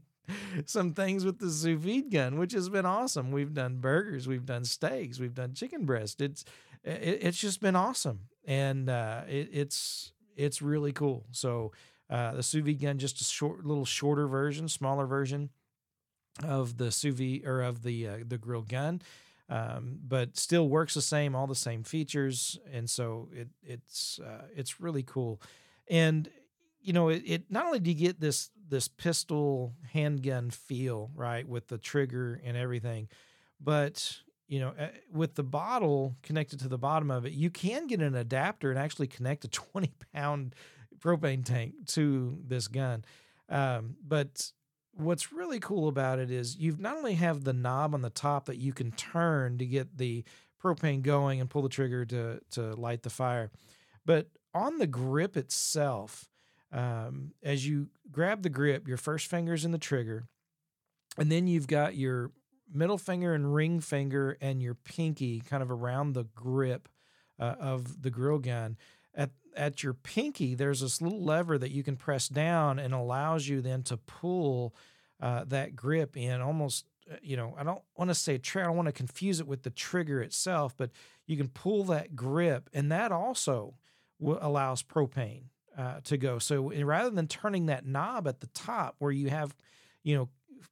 some 0.65 0.93
things 0.93 1.25
with 1.25 1.39
the 1.39 1.49
Su-V 1.49 2.03
gun, 2.03 2.37
which 2.37 2.53
has 2.53 2.69
been 2.69 2.85
awesome. 2.85 3.31
We've 3.31 3.53
done 3.53 3.77
burgers, 3.77 4.27
we've 4.27 4.45
done 4.45 4.65
steaks, 4.65 5.19
we've 5.19 5.33
done 5.33 5.53
chicken 5.53 5.85
breast. 5.85 6.21
It's 6.21 6.45
it, 6.83 7.19
it's 7.21 7.37
just 7.39 7.61
been 7.61 7.75
awesome, 7.75 8.21
and 8.45 8.89
uh, 8.89 9.21
it, 9.27 9.49
it's 9.51 10.13
it's 10.35 10.61
really 10.61 10.91
cool. 10.91 11.25
So 11.31 11.71
uh, 12.09 12.33
the 12.33 12.43
Su-V 12.43 12.73
gun, 12.75 12.97
just 12.97 13.21
a 13.21 13.23
short, 13.23 13.65
little 13.65 13.85
shorter 13.85 14.27
version, 14.27 14.67
smaller 14.67 15.05
version 15.05 15.49
of 16.43 16.77
the 16.77 16.91
Su-V 16.91 17.43
or 17.45 17.61
of 17.61 17.83
the 17.83 18.07
uh, 18.07 18.17
the 18.25 18.37
grill 18.37 18.63
gun, 18.63 19.01
um, 19.49 19.99
but 20.07 20.37
still 20.37 20.67
works 20.67 20.93
the 20.93 21.01
same, 21.01 21.35
all 21.35 21.47
the 21.47 21.55
same 21.55 21.83
features, 21.83 22.59
and 22.71 22.89
so 22.89 23.29
it 23.33 23.49
it's 23.63 24.19
uh, 24.19 24.45
it's 24.55 24.79
really 24.79 25.03
cool. 25.03 25.41
And 25.91 26.29
you 26.81 26.93
know, 26.93 27.09
it, 27.09 27.21
it 27.27 27.43
not 27.51 27.67
only 27.67 27.79
do 27.79 27.91
you 27.91 27.95
get 27.95 28.19
this 28.19 28.49
this 28.67 28.87
pistol 28.87 29.73
handgun 29.91 30.49
feel 30.49 31.11
right 31.13 31.47
with 31.47 31.67
the 31.67 31.77
trigger 31.77 32.41
and 32.43 32.57
everything, 32.57 33.09
but 33.59 34.17
you 34.47 34.59
know, 34.59 34.73
eh, 34.77 34.87
with 35.13 35.35
the 35.35 35.43
bottle 35.43 36.15
connected 36.23 36.59
to 36.61 36.67
the 36.67 36.77
bottom 36.77 37.11
of 37.11 37.25
it, 37.25 37.33
you 37.33 37.49
can 37.49 37.87
get 37.87 38.01
an 38.01 38.15
adapter 38.15 38.71
and 38.71 38.79
actually 38.79 39.07
connect 39.07 39.45
a 39.45 39.47
20 39.49 39.91
pound 40.13 40.55
propane 40.97 41.45
tank 41.45 41.73
to 41.87 42.37
this 42.47 42.67
gun. 42.67 43.03
Um, 43.49 43.97
but 44.07 44.51
what's 44.93 45.31
really 45.33 45.59
cool 45.59 45.87
about 45.87 46.19
it 46.19 46.31
is 46.31 46.57
you've 46.57 46.79
not 46.79 46.97
only 46.97 47.15
have 47.15 47.43
the 47.43 47.53
knob 47.53 47.93
on 47.93 48.01
the 48.01 48.09
top 48.09 48.45
that 48.45 48.57
you 48.57 48.73
can 48.73 48.91
turn 48.91 49.57
to 49.57 49.65
get 49.65 49.97
the 49.97 50.23
propane 50.63 51.01
going 51.01 51.41
and 51.41 51.49
pull 51.49 51.63
the 51.63 51.69
trigger 51.69 52.05
to 52.05 52.39
to 52.51 52.73
light 52.75 53.03
the 53.03 53.09
fire, 53.09 53.51
but 54.11 54.27
on 54.53 54.77
the 54.77 54.87
grip 54.87 55.37
itself, 55.37 56.27
um, 56.73 57.31
as 57.41 57.65
you 57.65 57.87
grab 58.11 58.43
the 58.43 58.49
grip, 58.49 58.85
your 58.85 58.97
first 58.97 59.27
finger 59.27 59.53
is 59.53 59.63
in 59.63 59.71
the 59.71 59.77
trigger, 59.77 60.27
and 61.17 61.31
then 61.31 61.47
you've 61.47 61.67
got 61.67 61.95
your 61.95 62.31
middle 62.69 62.97
finger 62.97 63.33
and 63.33 63.55
ring 63.55 63.79
finger 63.79 64.37
and 64.41 64.61
your 64.61 64.73
pinky 64.73 65.39
kind 65.39 65.63
of 65.63 65.71
around 65.71 66.11
the 66.11 66.25
grip 66.35 66.89
uh, 67.39 67.55
of 67.57 68.01
the 68.01 68.09
grill 68.09 68.39
gun. 68.39 68.75
At 69.15 69.29
at 69.55 69.81
your 69.81 69.93
pinky, 69.93 70.55
there's 70.55 70.81
this 70.81 71.01
little 71.01 71.23
lever 71.23 71.57
that 71.57 71.71
you 71.71 71.81
can 71.81 71.95
press 71.95 72.27
down 72.27 72.79
and 72.79 72.93
allows 72.93 73.47
you 73.47 73.61
then 73.61 73.83
to 73.83 73.95
pull 73.95 74.75
uh, 75.21 75.45
that 75.45 75.73
grip 75.73 76.17
in 76.17 76.41
almost. 76.41 76.85
Uh, 77.09 77.15
you 77.23 77.37
know, 77.37 77.55
I 77.57 77.63
don't 77.63 77.81
want 77.95 78.09
to 78.09 78.15
say 78.15 78.37
trigger. 78.37 78.65
I 78.65 78.67
don't 78.67 78.75
want 78.75 78.89
to 78.89 78.91
confuse 78.91 79.39
it 79.39 79.47
with 79.47 79.63
the 79.63 79.69
trigger 79.69 80.21
itself, 80.21 80.75
but 80.75 80.91
you 81.27 81.37
can 81.37 81.47
pull 81.47 81.85
that 81.85 82.13
grip, 82.13 82.69
and 82.73 82.91
that 82.91 83.13
also 83.13 83.75
w- 84.21 84.39
allows 84.41 84.83
propane 84.83 85.45
uh, 85.77 85.99
to 86.05 86.17
go. 86.17 86.39
So 86.39 86.71
rather 86.71 87.09
than 87.09 87.27
turning 87.27 87.65
that 87.65 87.85
knob 87.85 88.27
at 88.27 88.39
the 88.39 88.47
top 88.47 88.95
where 88.99 89.11
you 89.11 89.29
have, 89.29 89.55
you 90.03 90.15
know, 90.15 90.29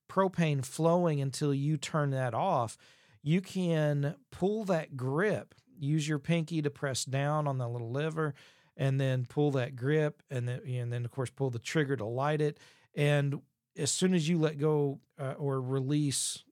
propane 0.09 0.63
flowing 0.63 1.21
until 1.21 1.53
you 1.53 1.77
turn 1.77 2.11
that 2.11 2.33
off, 2.33 2.77
you 3.21 3.41
can 3.41 4.15
pull 4.31 4.65
that 4.65 4.95
grip. 4.95 5.55
Use 5.77 6.07
your 6.07 6.19
pinky 6.19 6.61
to 6.61 6.69
press 6.69 7.05
down 7.05 7.47
on 7.47 7.57
the 7.57 7.67
little 7.67 7.91
lever, 7.91 8.33
and 8.75 8.99
then 8.99 9.25
pull 9.25 9.51
that 9.51 9.75
grip, 9.75 10.21
and 10.29 10.47
then 10.47 10.61
and 10.67 10.91
then 10.91 11.05
of 11.05 11.11
course 11.11 11.29
pull 11.29 11.49
the 11.49 11.59
trigger 11.59 11.95
to 11.95 12.05
light 12.05 12.41
it. 12.41 12.57
And 12.95 13.41
as 13.77 13.91
soon 13.91 14.13
as 14.13 14.27
you 14.27 14.37
let 14.37 14.57
go 14.57 14.99
uh, 15.17 15.35
or 15.37 15.61
release 15.61 16.43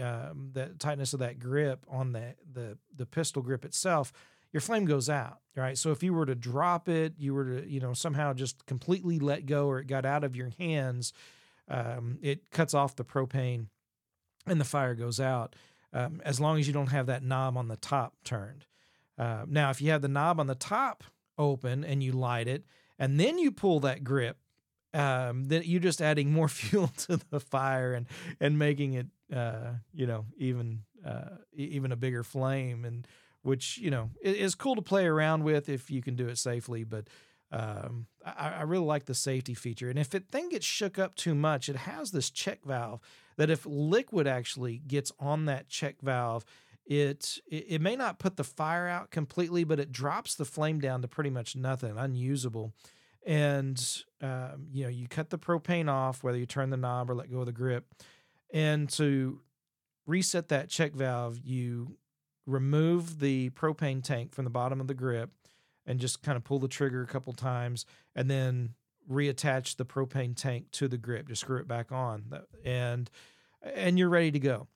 um, 0.00 0.50
the 0.52 0.66
tightness 0.78 1.12
of 1.12 1.20
that 1.20 1.38
grip 1.38 1.84
on 1.90 2.12
the 2.12 2.34
the 2.50 2.78
the 2.94 3.06
pistol 3.06 3.42
grip 3.42 3.64
itself, 3.64 4.12
your 4.52 4.60
flame 4.60 4.84
goes 4.84 5.08
out, 5.08 5.38
right? 5.56 5.78
So 5.78 5.90
if 5.90 6.02
you 6.02 6.12
were 6.12 6.26
to 6.26 6.34
drop 6.34 6.88
it, 6.88 7.14
you 7.18 7.34
were 7.34 7.44
to, 7.44 7.68
you 7.68 7.80
know, 7.80 7.92
somehow 7.92 8.32
just 8.32 8.66
completely 8.66 9.18
let 9.18 9.46
go 9.46 9.66
or 9.66 9.78
it 9.78 9.86
got 9.86 10.04
out 10.04 10.24
of 10.24 10.36
your 10.36 10.50
hands, 10.58 11.12
um, 11.68 12.18
it 12.20 12.50
cuts 12.50 12.74
off 12.74 12.96
the 12.96 13.04
propane 13.04 13.66
and 14.46 14.60
the 14.60 14.64
fire 14.64 14.94
goes 14.94 15.20
out 15.20 15.54
um, 15.92 16.20
as 16.24 16.40
long 16.40 16.58
as 16.58 16.66
you 16.66 16.72
don't 16.72 16.88
have 16.88 17.06
that 17.06 17.22
knob 17.22 17.56
on 17.56 17.68
the 17.68 17.76
top 17.76 18.14
turned. 18.24 18.66
Uh, 19.18 19.44
now, 19.46 19.70
if 19.70 19.80
you 19.82 19.90
have 19.90 20.02
the 20.02 20.08
knob 20.08 20.40
on 20.40 20.46
the 20.46 20.54
top 20.54 21.04
open 21.38 21.84
and 21.84 22.02
you 22.02 22.12
light 22.12 22.48
it 22.48 22.64
and 22.98 23.18
then 23.18 23.38
you 23.38 23.50
pull 23.50 23.80
that 23.80 24.02
grip, 24.02 24.38
um, 24.92 25.44
then 25.44 25.62
you're 25.64 25.80
just 25.80 26.02
adding 26.02 26.32
more 26.32 26.48
fuel 26.48 26.88
to 26.88 27.20
the 27.30 27.40
fire 27.40 27.92
and 27.92 28.06
and 28.40 28.58
making 28.58 28.94
it, 28.94 29.06
uh, 29.34 29.72
you 29.92 30.06
know, 30.06 30.26
even 30.36 30.82
uh, 31.04 31.36
even 31.52 31.92
a 31.92 31.96
bigger 31.96 32.22
flame 32.22 32.84
and 32.84 33.06
which 33.42 33.78
you 33.78 33.90
know 33.90 34.10
is 34.22 34.54
cool 34.54 34.76
to 34.76 34.82
play 34.82 35.06
around 35.06 35.44
with 35.44 35.68
if 35.68 35.90
you 35.90 36.02
can 36.02 36.16
do 36.16 36.28
it 36.28 36.38
safely. 36.38 36.84
But 36.84 37.08
um, 37.52 38.06
I, 38.24 38.50
I, 38.58 38.62
really 38.62 38.84
like 38.84 39.06
the 39.06 39.14
safety 39.14 39.54
feature. 39.54 39.90
And 39.90 39.98
if 39.98 40.14
it 40.14 40.28
thing 40.28 40.50
gets 40.50 40.64
shook 40.64 41.00
up 41.00 41.16
too 41.16 41.34
much, 41.34 41.68
it 41.68 41.74
has 41.74 42.12
this 42.12 42.30
check 42.30 42.60
valve 42.64 43.00
that 43.36 43.50
if 43.50 43.66
liquid 43.66 44.28
actually 44.28 44.78
gets 44.86 45.10
on 45.18 45.46
that 45.46 45.68
check 45.68 45.96
valve, 46.00 46.44
it, 46.86 47.38
it, 47.48 47.80
may 47.80 47.96
not 47.96 48.18
put 48.18 48.36
the 48.36 48.44
fire 48.44 48.86
out 48.86 49.10
completely, 49.10 49.64
but 49.64 49.80
it 49.80 49.92
drops 49.92 50.34
the 50.34 50.44
flame 50.44 50.80
down 50.80 51.02
to 51.02 51.08
pretty 51.08 51.30
much 51.30 51.56
nothing, 51.56 51.96
unusable. 51.96 52.72
And 53.26 53.84
um, 54.20 54.66
you 54.72 54.84
know, 54.84 54.88
you 54.88 55.08
cut 55.08 55.30
the 55.30 55.38
propane 55.38 55.88
off, 55.88 56.22
whether 56.22 56.38
you 56.38 56.46
turn 56.46 56.70
the 56.70 56.76
knob 56.76 57.10
or 57.10 57.14
let 57.14 57.30
go 57.30 57.40
of 57.40 57.46
the 57.46 57.52
grip, 57.52 57.86
and 58.52 58.88
to 58.90 59.40
reset 60.06 60.48
that 60.48 60.68
check 60.68 60.92
valve, 60.94 61.38
you 61.44 61.96
remove 62.46 63.20
the 63.20 63.50
propane 63.50 64.02
tank 64.02 64.34
from 64.34 64.44
the 64.44 64.50
bottom 64.50 64.80
of 64.80 64.86
the 64.86 64.94
grip 64.94 65.30
and 65.86 66.00
just 66.00 66.22
kind 66.22 66.36
of 66.36 66.44
pull 66.44 66.58
the 66.58 66.68
trigger 66.68 67.02
a 67.02 67.06
couple 67.06 67.32
times 67.32 67.86
and 68.14 68.30
then 68.30 68.74
reattach 69.10 69.76
the 69.76 69.84
propane 69.84 70.36
tank 70.36 70.70
to 70.70 70.86
the 70.86 70.98
grip 70.98 71.28
just 71.28 71.40
screw 71.40 71.58
it 71.58 71.68
back 71.68 71.90
on. 71.92 72.24
And 72.64 73.10
and 73.62 73.98
you're 73.98 74.08
ready 74.08 74.30
to 74.30 74.38
go. 74.38 74.68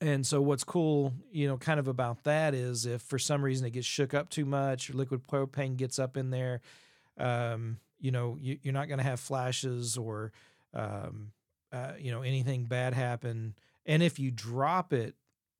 And 0.00 0.26
so 0.26 0.42
what's 0.42 0.64
cool 0.64 1.14
you 1.30 1.46
know 1.46 1.56
kind 1.56 1.80
of 1.80 1.88
about 1.88 2.24
that 2.24 2.54
is 2.54 2.86
if 2.86 3.02
for 3.02 3.18
some 3.18 3.44
reason 3.44 3.66
it 3.66 3.70
gets 3.70 3.86
shook 3.86 4.14
up 4.14 4.28
too 4.28 4.44
much 4.44 4.92
liquid 4.92 5.22
propane 5.26 5.76
gets 5.76 5.98
up 5.98 6.16
in 6.16 6.30
there 6.30 6.60
um, 7.18 7.78
you 8.00 8.10
know 8.10 8.36
you, 8.40 8.58
are 8.66 8.72
not 8.72 8.88
going 8.88 8.98
to 8.98 9.04
have 9.04 9.20
flashes 9.20 9.96
or 9.96 10.32
um, 10.74 11.32
uh, 11.72 11.92
you 11.98 12.12
know 12.12 12.22
anything 12.22 12.64
bad 12.64 12.94
happen. 12.94 13.54
And 13.86 14.02
if 14.02 14.18
you 14.18 14.30
drop 14.30 14.92
it 14.92 15.14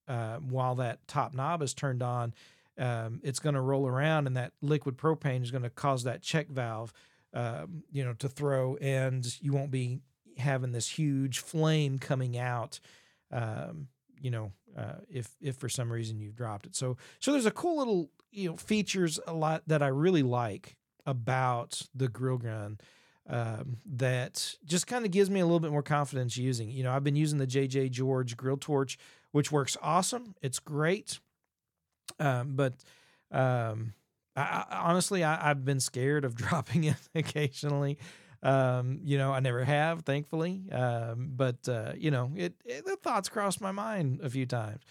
uh, 0.09 0.37
while 0.37 0.75
that 0.77 1.07
top 1.09 1.35
knob 1.35 1.63
is 1.63 1.75
turned 1.75 2.03
on, 2.03 2.35
um, 2.79 3.21
it's 3.23 3.39
going 3.39 3.55
to 3.55 3.61
roll 3.61 3.87
around, 3.87 4.27
and 4.27 4.37
that 4.37 4.53
liquid 4.61 4.97
propane 4.97 5.43
is 5.43 5.51
going 5.51 5.63
to 5.63 5.71
cause 5.71 6.05
that 6.05 6.23
check 6.23 6.49
valve, 6.49 6.93
um, 7.33 7.85
you 7.93 8.05
know, 8.05 8.15
to 8.15 8.29
throw, 8.29 8.77
and 8.77 9.41
you 9.41 9.53
won't 9.53 9.71
be 9.71 10.01
having 10.39 10.73
this 10.73 10.89
huge 10.89 11.39
flame 11.39 11.99
coming 11.99 12.37
out. 12.37 12.81
Um, 13.31 13.89
you 14.21 14.31
know, 14.31 14.53
uh, 14.77 14.95
if 15.09 15.29
if 15.41 15.57
for 15.57 15.69
some 15.69 15.93
reason 15.93 16.19
you've 16.19 16.37
dropped 16.37 16.67
it. 16.67 16.75
So 16.75 16.97
so 17.21 17.33
there's 17.33 17.47
a 17.47 17.51
cool 17.51 17.79
little 17.79 18.11
you 18.33 18.51
know 18.51 18.57
features 18.57 19.21
a 19.27 19.35
lot 19.35 19.63
that 19.67 19.83
I 19.83 19.89
really 19.89 20.23
like 20.23 20.77
about 21.07 21.83
the 21.95 22.09
grill 22.09 22.39
gun 22.39 22.79
um, 23.29 23.79
that 23.87 24.57
just 24.65 24.87
kind 24.87 25.05
of 25.05 25.11
gives 25.11 25.31
me 25.31 25.41
a 25.41 25.45
little 25.45 25.61
bit 25.61 25.71
more 25.71 25.83
confidence 25.83 26.37
using. 26.37 26.71
You 26.71 26.83
know, 26.83 26.93
I've 26.93 27.05
been 27.05 27.17
using 27.17 27.39
the 27.39 27.47
JJ 27.47 27.91
George 27.91 28.37
grill 28.37 28.57
torch 28.57 28.99
which 29.35 29.51
works 29.51 29.77
awesome. 29.83 30.37
It's 30.43 30.61
great. 30.61 31.19
Um, 32.21 32.55
but 32.55 32.75
um, 33.33 33.93
I, 34.37 34.65
I, 34.71 34.77
honestly, 34.83 35.25
I, 35.25 35.49
have 35.49 35.65
been 35.65 35.81
scared 35.81 36.25
of 36.25 36.37
dropping 36.37 36.85
it 36.85 37.01
occasionally. 37.17 37.99
Um, 38.45 39.01
you 39.03 39.19
know, 39.19 39.33
I 39.33 39.41
never 39.41 39.65
have, 39.65 40.03
thankfully. 40.03 40.63
Um, 40.71 41.33
but 41.35 41.69
uh, 41.69 41.95
you 41.97 42.13
know, 42.13 42.31
it, 42.37 42.55
it, 42.65 42.87
the 42.87 42.95
thoughts 42.95 43.29
crossed 43.29 43.61
my 43.61 43.73
mind 43.73 44.21
a 44.23 44.31
few 44.31 44.47
times. 44.47 44.85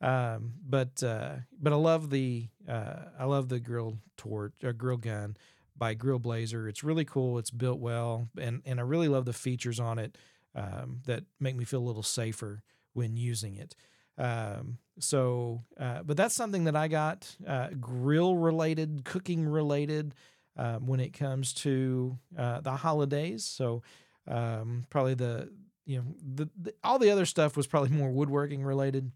Um, 0.00 0.52
but 0.64 1.02
uh, 1.02 1.32
but 1.60 1.72
I 1.72 1.76
love 1.76 2.10
the 2.10 2.46
uh, 2.68 3.00
I 3.18 3.24
love 3.24 3.48
the 3.48 3.58
grill 3.58 3.98
torch 4.16 4.52
or 4.62 4.72
grill 4.72 4.98
gun 4.98 5.36
by 5.76 5.94
Grill 5.94 6.20
Blazer. 6.20 6.68
It's 6.68 6.84
really 6.84 7.04
cool. 7.04 7.36
It's 7.38 7.50
built 7.50 7.80
well, 7.80 8.28
and 8.40 8.62
and 8.64 8.78
I 8.78 8.84
really 8.84 9.08
love 9.08 9.24
the 9.24 9.32
features 9.32 9.80
on 9.80 9.98
it 9.98 10.16
um, 10.54 11.00
that 11.06 11.24
make 11.40 11.56
me 11.56 11.64
feel 11.64 11.80
a 11.80 11.88
little 11.88 12.04
safer 12.04 12.62
when 12.92 13.16
using 13.16 13.56
it. 13.56 13.74
Um, 14.18 14.78
so, 14.98 15.62
uh, 15.78 16.02
but 16.02 16.16
that's 16.16 16.34
something 16.34 16.64
that 16.64 16.74
I 16.74 16.88
got 16.88 17.36
uh, 17.46 17.68
grill 17.80 18.36
related, 18.36 19.04
cooking 19.04 19.48
related 19.48 20.14
um, 20.56 20.86
when 20.86 21.00
it 21.00 21.12
comes 21.12 21.52
to 21.54 22.18
uh, 22.36 22.60
the 22.60 22.72
holidays. 22.72 23.44
So, 23.44 23.82
um, 24.26 24.84
probably 24.90 25.14
the 25.14 25.50
you 25.86 25.98
know 25.98 26.04
the, 26.34 26.48
the, 26.60 26.74
all 26.82 26.98
the 26.98 27.10
other 27.10 27.24
stuff 27.24 27.56
was 27.56 27.66
probably 27.66 27.90
more 27.90 28.10
woodworking 28.10 28.62
related, 28.62 29.10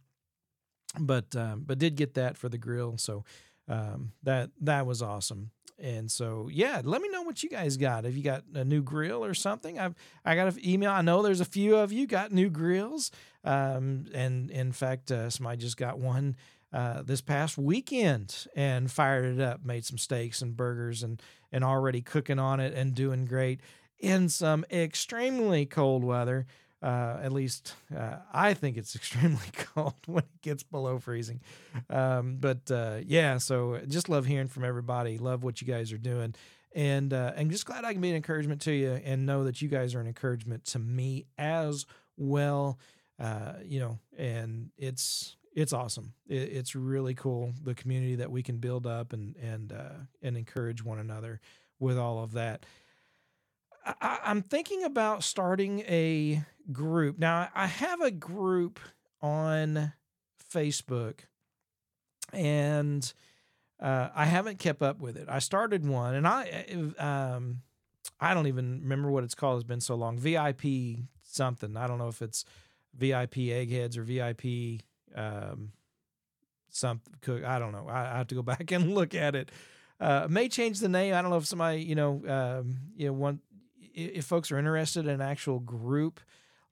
but 0.99 1.35
um, 1.35 1.65
but 1.67 1.79
did 1.79 1.97
get 1.97 2.15
that 2.15 2.37
for 2.37 2.49
the 2.49 2.59
grill. 2.59 2.97
So. 2.99 3.25
Um, 3.73 4.13
that 4.23 4.51
that 4.61 4.87
was 4.87 5.03
awesome. 5.03 5.51
And 5.79 6.11
so, 6.11 6.49
yeah, 6.53 6.81
let 6.85 7.03
me 7.03 7.09
know 7.09 7.23
what 7.23 7.43
you 7.43 7.49
guys 7.49 7.77
got. 7.77 8.05
If 8.05 8.17
you 8.17 8.23
got 8.23 8.45
a 8.55 8.65
new 8.65 8.83
grill 8.83 9.25
or 9.25 9.35
something, 9.35 9.79
I've 9.81 9.95
I 10.25 10.37
got 10.37 10.53
an 10.53 10.65
email. 10.65 10.91
I 10.91 11.03
know 11.03 11.23
there's 11.23 11.41
a 11.41 11.45
few 11.47 11.77
of 11.77 11.93
you 11.93 12.07
got 12.07 12.31
new 12.31 12.51
grills. 12.51 13.11
Um, 13.45 14.07
and 14.15 14.51
in 14.51 14.71
fact, 14.71 15.11
uh, 15.11 15.29
somebody 15.29 15.57
just 15.57 15.77
got 15.77 15.99
one 15.99 16.37
uh, 16.73 17.03
this 17.03 17.21
past 17.21 17.59
weekend 17.59 18.47
and 18.55 18.91
fired 18.91 19.25
it 19.35 19.41
up, 19.41 19.65
made 19.65 19.85
some 19.85 19.99
steaks 19.99 20.41
and 20.41 20.57
burgers, 20.57 21.03
and 21.03 21.21
and 21.51 21.65
already 21.65 22.01
cooking 22.01 22.39
on 22.39 22.61
it 22.61 22.75
and 22.75 22.95
doing 22.95 23.25
great 23.25 23.61
in 23.99 24.29
some 24.29 24.65
extremely 24.71 25.67
cold 25.67 26.05
weather. 26.05 26.47
Uh, 26.83 27.21
at 27.23 27.33
least 27.33 27.75
uh, 27.97 28.17
I 28.33 28.55
think 28.55 28.77
it's 28.77 28.97
extremely 28.97 29.47
cold 29.53 29.95
when 30.07 30.25
it 30.25 30.43
gets 30.43 30.63
below 30.63 30.99
freezing. 30.99 31.41
Um, 31.89 32.39
but 32.41 32.71
uh, 32.71 32.99
yeah, 33.07 33.39
so 33.39 33.81
just 33.87 34.09
love 34.09 34.27
hearing 34.27 34.49
from 34.49 34.65
everybody. 34.65 35.19
Love 35.19 35.45
what 35.45 35.61
you 35.61 35.67
guys 35.67 35.93
are 35.93 35.99
doing, 35.99 36.35
and 36.75 37.13
uh, 37.13 37.33
and 37.37 37.51
just 37.51 37.67
glad 37.67 37.85
I 37.85 37.93
can 37.93 38.01
be 38.01 38.11
an 38.11 38.17
encouragement 38.17 38.61
to 38.63 38.73
you 38.73 39.01
and 39.05 39.27
know 39.27 39.45
that 39.45 39.63
you 39.63 39.69
guys 39.69 39.95
are 39.95 40.01
an 40.01 40.09
encouragement 40.09 40.65
to 40.67 40.79
me 40.79 41.27
as 41.39 41.87
well. 42.17 42.79
Uh, 43.19 43.55
you 43.65 43.79
know, 43.79 43.99
and 44.19 44.71
it's 44.77 45.37
it's 45.55 45.73
awesome. 45.73 46.15
It, 46.27 46.35
it's 46.53 46.75
really 46.75 47.15
cool 47.15 47.53
the 47.63 47.75
community 47.75 48.17
that 48.17 48.31
we 48.31 48.43
can 48.43 48.57
build 48.57 48.87
up 48.87 49.13
and 49.13 49.37
and 49.37 49.73
uh, 49.73 50.05
and 50.21 50.37
encourage 50.37 50.85
one 50.85 50.99
another 50.99 51.41
with 51.79 51.99
all 51.99 52.23
of 52.23 52.33
that. 52.33 52.65
I, 53.85 54.19
I'm 54.25 54.43
thinking 54.43 54.85
about 54.85 55.25
starting 55.25 55.81
a 55.81 56.43
group. 56.71 57.19
Now, 57.19 57.49
I 57.55 57.67
have 57.67 58.01
a 58.01 58.11
group 58.11 58.79
on 59.21 59.93
Facebook 60.53 61.21
and 62.33 63.13
uh, 63.81 64.09
I 64.15 64.25
haven't 64.25 64.59
kept 64.59 64.83
up 64.83 65.01
with 65.01 65.17
it. 65.17 65.29
I 65.29 65.39
started 65.41 65.87
one 65.87 66.15
and 66.15 66.27
I, 66.27 66.67
um, 66.99 67.63
I 68.21 68.35
don't 68.35 68.47
even 68.47 68.81
remember 68.83 69.11
what 69.11 69.25
it's 69.25 69.35
called. 69.35 69.61
It's 69.61 69.69
been 69.69 69.81
so 69.81 69.95
long. 69.95 70.19
VIP 70.19 71.01
something. 71.23 71.77
I 71.77 71.87
don't 71.87 71.99
know 71.99 72.09
if 72.09 72.23
it's 72.23 72.45
VIP 72.95 73.39
eggheads 73.39 73.97
or 73.99 74.03
VIP 74.03 74.83
um, 75.15 75.73
something. 76.71 77.15
Cook. 77.21 77.45
I 77.45 77.59
don't 77.59 77.73
know. 77.73 77.89
I, 77.89 78.15
I 78.15 78.19
have 78.19 78.29
to 78.29 78.35
go 78.35 78.43
back 78.43 78.71
and 78.71 78.95
look 78.95 79.15
at 79.15 79.35
it. 79.35 79.51
Uh, 80.01 80.27
may 80.29 80.49
change 80.49 80.81
the 80.81 80.89
name. 80.89 81.15
I 81.15 81.23
don't 81.23 81.31
know 81.31 81.37
if 81.37 81.47
somebody, 81.47 81.83
you 81.83 81.95
know, 81.95 82.23
um, 82.27 82.77
you 82.97 83.07
know, 83.07 83.13
want 83.13 83.41
if 83.95 84.25
folks 84.25 84.51
are 84.51 84.59
interested 84.59 85.07
in 85.07 85.11
an 85.11 85.21
actual 85.21 85.61
group 85.61 86.21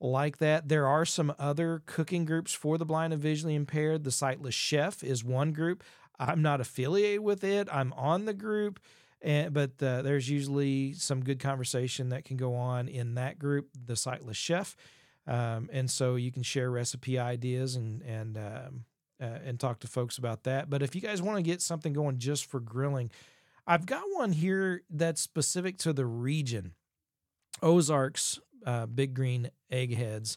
like 0.01 0.39
that. 0.39 0.69
There 0.69 0.87
are 0.87 1.05
some 1.05 1.35
other 1.39 1.83
cooking 1.87 2.25
groups 2.25 2.53
for 2.53 2.79
the 2.79 2.87
blind 2.87 3.13
and 3.13 3.23
visually 3.23 3.55
impaired. 3.55 4.05
The 4.05 4.11
Sightless 4.11 4.55
Chef 4.55 5.05
is 5.05 5.23
one 5.23 5.53
group. 5.53 5.85
I'm 6.19 6.43
not 6.43 6.61
affiliated 6.61 7.21
with 7.21 7.45
it. 7.45 7.69
I'm 7.73 7.93
on 7.95 8.25
the 8.25 8.35
group, 8.35 8.81
and 9.23 9.53
but 9.53 9.83
uh, 9.83 10.03
there's 10.03 10.29
usually 10.29 10.93
some 10.95 11.23
good 11.23 11.39
conversation 11.39 12.11
that 12.11 12.25
can 12.25 12.37
go 12.37 12.55
on 12.55 12.89
in 12.89 13.15
that 13.15 13.39
group, 13.39 13.69
the 13.87 13.97
Sightless 13.97 14.37
Chef, 14.37 14.77
um, 15.27 15.71
and 15.73 15.91
so 15.91 16.17
you 16.17 16.31
can 16.31 16.43
share 16.43 16.71
recipe 16.71 17.19
ideas 17.19 17.77
and 17.77 18.03
and 18.03 18.37
um, 18.37 18.85
uh, 19.21 19.39
and 19.45 19.59
talk 19.59 19.81
to 19.81 19.87
folks 19.87 20.19
about 20.19 20.45
that. 20.45 20.69
But 20.69 20.83
if 20.83 20.95
you 20.95 21.01
guys 21.01 21.23
want 21.23 21.39
to 21.39 21.43
get 21.43 21.63
something 21.63 21.95
going 21.95 22.19
just 22.19 22.45
for 22.45 22.61
grilling, 22.61 23.11
I've 23.67 23.87
got 23.87 24.03
one 24.13 24.33
here 24.33 24.83
that's 24.91 25.23
specific 25.23 25.79
to 25.79 25.93
the 25.95 26.07
region. 26.07 26.75
Ozarks 27.63 28.41
uh, 28.67 28.87
big 28.87 29.15
green 29.15 29.51
eggheads. 29.71 30.37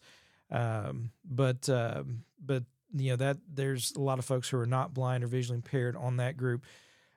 Um, 0.52 1.12
but 1.26 1.68
uh, 1.70 2.04
but 2.44 2.64
you 2.94 3.12
know 3.12 3.16
that 3.18 3.38
there's 3.52 3.94
a 3.96 4.02
lot 4.02 4.20
of 4.20 4.26
folks 4.26 4.50
who 4.50 4.58
are 4.58 4.66
not 4.66 4.94
blind 4.94 5.24
or 5.24 5.28
visually 5.28 5.58
impaired 5.58 5.96
on 5.96 6.18
that 6.18 6.38
group. 6.38 6.66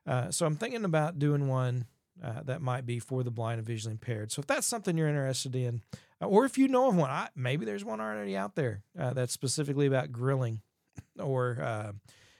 Uh, 0.06 0.30
so 0.30 0.46
I'm 0.46 0.56
thinking 0.56 0.84
about 0.84 1.18
doing 1.18 1.48
one 1.48 1.86
uh, 2.22 2.42
that 2.44 2.62
might 2.62 2.86
be 2.86 2.98
for 2.98 3.22
the 3.22 3.30
blind 3.30 3.58
and 3.58 3.66
visually 3.66 3.92
impaired. 3.92 4.32
So 4.32 4.40
if 4.40 4.46
that's 4.46 4.66
something 4.66 4.96
you're 4.96 5.08
interested 5.08 5.54
in, 5.54 5.82
uh, 6.22 6.26
or 6.26 6.44
if 6.44 6.56
you 6.56 6.68
know 6.68 6.88
of 6.88 6.96
one, 6.96 7.10
I, 7.10 7.28
maybe 7.34 7.66
there's 7.66 7.84
one 7.84 8.00
already 8.00 8.36
out 8.36 8.54
there 8.54 8.82
uh, 8.98 9.12
that's 9.12 9.32
specifically 9.32 9.86
about 9.86 10.12
grilling, 10.12 10.62
or 11.18 11.92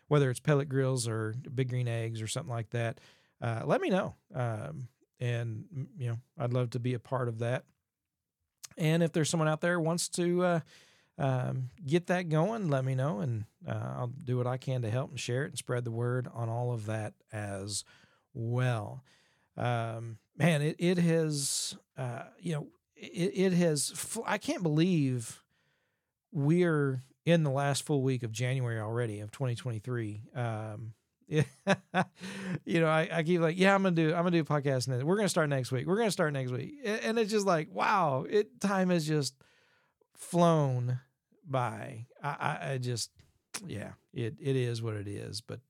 whether 0.09 0.31
it's 0.31 0.41
pellet 0.41 0.69
grills 0.69 1.09
or 1.09 1.35
big 1.55 1.69
green 1.69 1.89
eggs 1.89 2.23
or 2.23 2.29
something 2.29 2.53
like 2.53 2.71
that. 2.71 3.01
let 3.43 3.81
me 3.81 3.91
know. 3.91 4.15
Um, 4.35 4.89
and 5.21 5.65
you 5.99 6.09
know, 6.09 6.19
I'd 6.39 6.53
love 6.53 6.71
to 6.71 6.79
be 6.79 6.95
a 6.95 6.99
part 6.99 7.29
of 7.29 7.39
that. 7.41 7.65
And 8.77 9.03
if 9.03 9.13
there's 9.13 9.31
someone 9.31 9.49
out 9.49 9.61
there 9.61 9.81
wants 9.81 10.09
to 10.11 10.45
uh, 10.45 10.61
um, 11.19 11.71
get 11.87 12.09
that 12.09 12.29
going, 12.29 12.69
let 12.69 12.85
me 12.85 12.95
know, 12.95 13.21
and 13.21 13.45
uh, 13.67 13.95
I'll 13.97 14.13
do 14.25 14.37
what 14.37 14.47
I 14.47 14.59
can 14.59 14.83
to 14.83 14.91
help 14.91 15.11
and 15.11 15.21
share 15.21 15.45
it 15.45 15.49
and 15.49 15.59
spread 15.59 15.85
the 15.85 15.91
word 15.91 16.29
on 16.35 16.49
all 16.49 16.73
of 16.73 16.87
that 16.87 17.15
as 17.33 17.85
well. 18.35 19.03
Um, 19.57 20.19
man, 20.37 20.61
it 20.61 20.77
it 20.79 20.99
has 20.99 21.77
uh, 21.97 22.25
you 22.39 22.53
know 22.53 22.67
it 22.95 23.33
it 23.35 23.53
has 23.55 24.19
I 24.27 24.37
can't 24.39 24.63
believe 24.63 25.43
we're 26.33 27.03
in 27.25 27.43
the 27.43 27.51
last 27.51 27.83
full 27.83 28.03
week 28.03 28.23
of 28.23 28.31
January 28.31 28.79
already 28.79 29.21
of 29.21 29.31
2023. 29.31 30.23
Um. 30.35 30.93
you 31.29 32.81
know, 32.81 32.87
I, 32.87 33.09
I 33.13 33.23
keep 33.23 33.41
like, 33.41 33.59
yeah, 33.59 33.75
I'm 33.75 33.83
gonna 33.83 33.95
do 33.95 34.09
I'm 34.11 34.19
gonna 34.19 34.31
do 34.31 34.41
a 34.41 34.45
podcast 34.45 34.89
and 34.89 35.03
we're 35.05 35.17
gonna 35.17 35.29
start 35.29 35.49
next 35.49 35.73
week. 35.73 35.87
We're 35.87 35.97
gonna 35.97 36.11
start 36.11 36.33
next 36.33 36.53
week. 36.53 36.75
And 36.85 37.19
it's 37.19 37.31
just 37.31 37.47
like, 37.47 37.69
wow, 37.73 38.25
it 38.29 38.61
time 38.61 38.91
has 38.91 39.07
just 39.07 39.35
flown 40.17 41.01
by. 41.45 42.07
I, 42.23 42.29
I, 42.29 42.73
I 42.73 42.79
just 42.79 43.11
yeah, 43.67 43.93
it 44.13 44.37
it 44.41 44.57
is 44.57 44.83
what 44.83 44.95
it 44.95 45.09
is. 45.09 45.41
But 45.41 45.61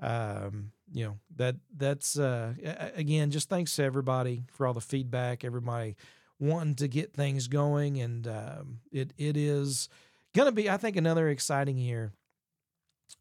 um, 0.00 0.72
you 0.92 1.04
know, 1.04 1.18
that 1.36 1.56
that's 1.76 2.18
uh 2.18 2.54
again, 2.94 3.30
just 3.30 3.48
thanks 3.48 3.74
to 3.76 3.84
everybody 3.84 4.44
for 4.52 4.66
all 4.66 4.74
the 4.74 4.80
feedback, 4.80 5.44
everybody 5.44 5.96
wanting 6.38 6.76
to 6.76 6.88
get 6.88 7.12
things 7.12 7.48
going. 7.48 8.00
And 8.00 8.26
um 8.28 8.80
it 8.92 9.12
it 9.18 9.36
is 9.36 9.88
gonna 10.32 10.52
be, 10.52 10.70
I 10.70 10.76
think, 10.76 10.96
another 10.96 11.28
exciting 11.28 11.76
year 11.78 12.12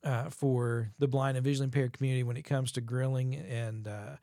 uh, 0.03 0.29
for 0.29 0.91
the 0.99 1.07
blind 1.07 1.37
and 1.37 1.43
visually 1.43 1.65
impaired 1.65 1.93
community 1.93 2.23
when 2.23 2.37
it 2.37 2.43
comes 2.43 2.71
to 2.73 2.81
grilling 2.81 3.35
and 3.35 3.87
uh, 3.87 4.15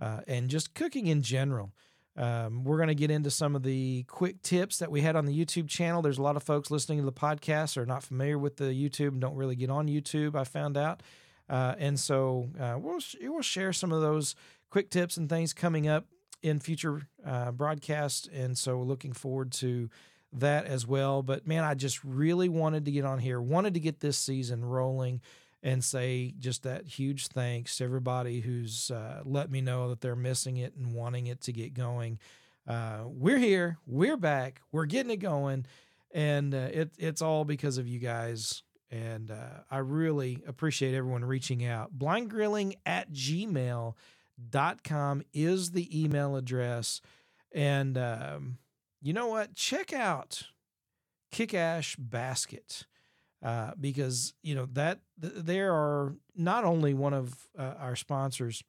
uh, 0.00 0.20
and 0.26 0.48
just 0.48 0.74
cooking 0.74 1.06
in 1.06 1.22
general. 1.22 1.72
Um, 2.14 2.64
we're 2.64 2.76
going 2.76 2.88
to 2.88 2.94
get 2.94 3.10
into 3.10 3.30
some 3.30 3.56
of 3.56 3.62
the 3.62 4.04
quick 4.06 4.42
tips 4.42 4.78
that 4.80 4.90
we 4.90 5.00
had 5.00 5.16
on 5.16 5.24
the 5.24 5.32
YouTube 5.32 5.68
channel. 5.68 6.02
There's 6.02 6.18
a 6.18 6.22
lot 6.22 6.36
of 6.36 6.42
folks 6.42 6.70
listening 6.70 6.98
to 6.98 7.04
the 7.04 7.12
podcast 7.12 7.78
are 7.78 7.86
not 7.86 8.02
familiar 8.02 8.38
with 8.38 8.58
the 8.58 8.64
YouTube 8.64 9.18
don't 9.18 9.34
really 9.34 9.56
get 9.56 9.70
on 9.70 9.88
YouTube. 9.88 10.34
I 10.34 10.44
found 10.44 10.76
out, 10.76 11.02
uh, 11.48 11.74
and 11.78 11.98
so 11.98 12.50
uh, 12.60 12.76
we'll 12.78 13.00
we'll 13.22 13.42
share 13.42 13.72
some 13.72 13.92
of 13.92 14.02
those 14.02 14.34
quick 14.68 14.90
tips 14.90 15.16
and 15.16 15.28
things 15.28 15.54
coming 15.54 15.88
up 15.88 16.06
in 16.42 16.60
future 16.60 17.02
uh, 17.24 17.52
broadcasts. 17.52 18.28
And 18.32 18.58
so, 18.58 18.80
looking 18.80 19.12
forward 19.12 19.52
to 19.52 19.88
that 20.32 20.66
as 20.66 20.86
well. 20.86 21.22
But 21.22 21.46
man, 21.46 21.64
I 21.64 21.74
just 21.74 22.02
really 22.04 22.48
wanted 22.48 22.84
to 22.86 22.90
get 22.90 23.04
on 23.04 23.18
here, 23.18 23.40
wanted 23.40 23.74
to 23.74 23.80
get 23.80 24.00
this 24.00 24.18
season 24.18 24.64
rolling 24.64 25.20
and 25.62 25.84
say 25.84 26.34
just 26.38 26.64
that 26.64 26.86
huge 26.86 27.28
thanks 27.28 27.76
to 27.76 27.84
everybody 27.84 28.40
who's 28.40 28.90
uh, 28.90 29.20
let 29.24 29.50
me 29.50 29.60
know 29.60 29.88
that 29.90 30.00
they're 30.00 30.16
missing 30.16 30.56
it 30.56 30.74
and 30.76 30.92
wanting 30.92 31.26
it 31.26 31.40
to 31.42 31.52
get 31.52 31.74
going. 31.74 32.18
Uh, 32.66 33.02
we're 33.06 33.38
here, 33.38 33.78
we're 33.86 34.16
back, 34.16 34.60
we're 34.72 34.86
getting 34.86 35.10
it 35.10 35.18
going, 35.18 35.66
and 36.12 36.54
uh, 36.54 36.68
it, 36.72 36.90
it's 36.98 37.22
all 37.22 37.44
because 37.44 37.78
of 37.78 37.86
you 37.86 37.98
guys. 37.98 38.62
And 38.90 39.30
uh, 39.30 39.60
I 39.70 39.78
really 39.78 40.42
appreciate 40.46 40.94
everyone 40.94 41.24
reaching 41.24 41.64
out. 41.64 41.98
Blindgrilling 41.98 42.74
at 42.84 43.10
gmail.com 43.10 43.94
is 45.32 45.70
the 45.70 46.02
email 46.04 46.36
address. 46.36 47.00
And 47.54 47.96
um, 47.96 48.58
you 49.02 49.12
know 49.12 49.26
what? 49.26 49.54
Check 49.54 49.92
out 49.92 50.44
Kick 51.32 51.52
Ash 51.52 51.96
Basket 51.96 52.86
uh, 53.42 53.72
because 53.78 54.34
you 54.42 54.54
know 54.54 54.66
that 54.72 55.00
th- 55.20 55.34
there 55.36 55.72
are 55.72 56.14
not 56.36 56.64
only 56.64 56.94
one 56.94 57.12
of 57.12 57.48
uh, 57.58 57.74
our 57.78 57.96
sponsors 57.96 58.62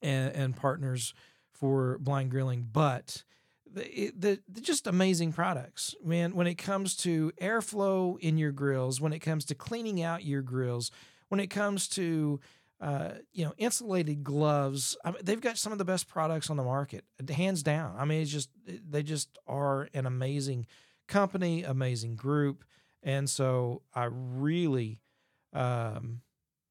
and, 0.00 0.34
and, 0.34 0.56
partners 0.56 1.14
for 1.52 1.98
blind 1.98 2.30
grilling, 2.30 2.68
but 2.72 3.22
the, 3.72 4.12
the, 4.16 4.40
the, 4.48 4.60
just 4.60 4.86
amazing 4.86 5.32
products. 5.32 5.94
Man, 6.04 6.34
when 6.34 6.46
it 6.46 6.56
comes 6.56 6.96
to 6.98 7.32
airflow 7.40 8.18
in 8.18 8.36
your 8.38 8.52
grills, 8.52 9.00
when 9.00 9.12
it 9.12 9.20
comes 9.20 9.44
to 9.46 9.54
cleaning 9.54 10.02
out 10.02 10.24
your 10.24 10.42
grills, 10.42 10.90
when 11.28 11.40
it 11.40 11.48
comes 11.48 11.88
to 11.88 12.40
uh, 12.82 13.12
you 13.32 13.44
know, 13.44 13.54
insulated 13.58 14.24
gloves. 14.24 14.96
I 15.04 15.12
mean, 15.12 15.20
they've 15.22 15.40
got 15.40 15.56
some 15.56 15.70
of 15.70 15.78
the 15.78 15.84
best 15.84 16.08
products 16.08 16.50
on 16.50 16.56
the 16.56 16.64
market, 16.64 17.04
hands 17.30 17.62
down. 17.62 17.94
I 17.96 18.04
mean, 18.04 18.22
it's 18.22 18.30
just 18.30 18.50
they 18.66 19.04
just 19.04 19.38
are 19.46 19.88
an 19.94 20.04
amazing 20.04 20.66
company, 21.06 21.62
amazing 21.62 22.16
group, 22.16 22.64
and 23.00 23.30
so 23.30 23.82
I 23.94 24.08
really 24.10 25.00
um, 25.52 26.22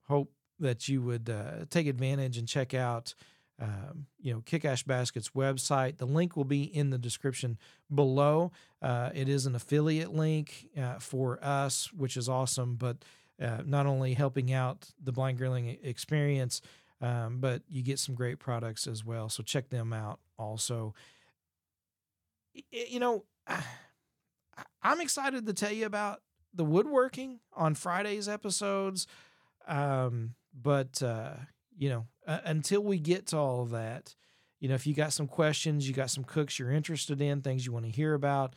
hope 0.08 0.34
that 0.60 0.90
you 0.90 1.02
would 1.02 1.30
uh, 1.30 1.66
take 1.70 1.88
advantage 1.88 2.38
and 2.38 2.48
check 2.48 2.74
out. 2.74 3.16
Um, 3.58 4.08
you 4.20 4.34
know, 4.34 4.42
Kick 4.42 4.66
Ash 4.66 4.84
Basket's 4.84 5.30
website. 5.30 5.98
The 5.98 6.08
link 6.08 6.36
will 6.36 6.46
be 6.46 6.64
in 6.64 6.90
the 6.90 6.98
description 6.98 7.60
below. 7.94 8.52
Uh, 8.82 9.12
it 9.14 9.30
is 9.30 9.46
an 9.46 9.54
affiliate 9.54 10.12
link 10.12 10.68
uh, 10.76 10.96
for 10.96 11.38
us, 11.44 11.94
which 11.94 12.18
is 12.18 12.28
awesome. 12.28 12.76
But 12.76 13.06
uh, 13.42 13.64
not 13.66 13.86
only 13.86 14.14
helping 14.14 14.54
out 14.54 14.90
the 15.02 15.12
blind 15.12 15.38
grilling 15.38 15.78
experience, 15.84 16.62
um, 17.02 17.40
but 17.40 17.64
you 17.68 17.82
get 17.82 18.00
some 18.00 18.14
great 18.14 18.40
products 18.40 18.88
as 18.88 19.04
well. 19.04 19.28
So 19.30 19.42
check 19.44 19.70
them 19.70 19.92
out 19.92 20.20
also. 20.38 20.94
You 22.72 23.00
know, 23.00 23.26
I'm 24.84 25.02
excited 25.02 25.46
to 25.48 25.54
tell 25.54 25.72
you 25.72 25.86
about 25.86 26.22
the 26.54 26.66
woodworking 26.66 27.40
on 27.54 27.76
Friday's 27.76 28.28
episodes. 28.28 29.08
Um, 29.68 30.36
but, 30.54 31.02
uh, 31.02 31.34
you 31.78 31.90
know, 31.90 32.08
uh, 32.28 32.40
until 32.44 32.84
we 32.84 33.00
get 33.00 33.28
to 33.28 33.38
all 33.38 33.62
of 33.62 33.72
that, 33.72 34.16
you 34.60 34.68
know, 34.68 34.76
if 34.76 34.86
you 34.86 34.94
got 34.94 35.14
some 35.14 35.28
questions, 35.28 35.88
you 35.88 35.94
got 35.94 36.12
some 36.12 36.24
cooks 36.24 36.60
you're 36.60 36.72
interested 36.72 37.22
in, 37.22 37.42
things 37.42 37.66
you 37.66 37.72
want 37.72 37.86
to 37.86 37.92
hear 37.92 38.14
about, 38.14 38.56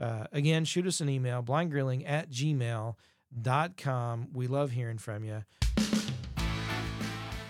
uh, 0.00 0.24
again, 0.32 0.64
shoot 0.64 0.86
us 0.86 1.00
an 1.00 1.08
email, 1.08 1.42
blindgrilling 1.42 2.02
at 2.06 2.28
gmail.com. 3.34 4.28
We 4.32 4.46
love 4.46 4.70
hearing 4.70 4.98
from 4.98 5.24
you. 5.24 5.44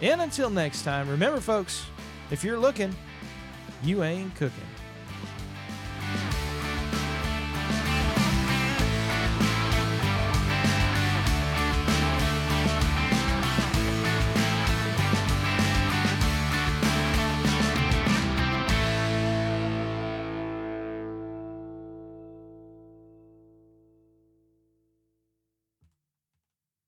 And 0.02 0.20
until 0.20 0.50
next 0.50 0.82
time, 0.82 1.08
remember, 1.08 1.40
folks, 1.40 1.86
if 2.30 2.44
you're 2.44 2.58
looking, 2.58 2.94
you 3.82 4.02
ain't 4.02 4.34
cooking. 4.34 4.75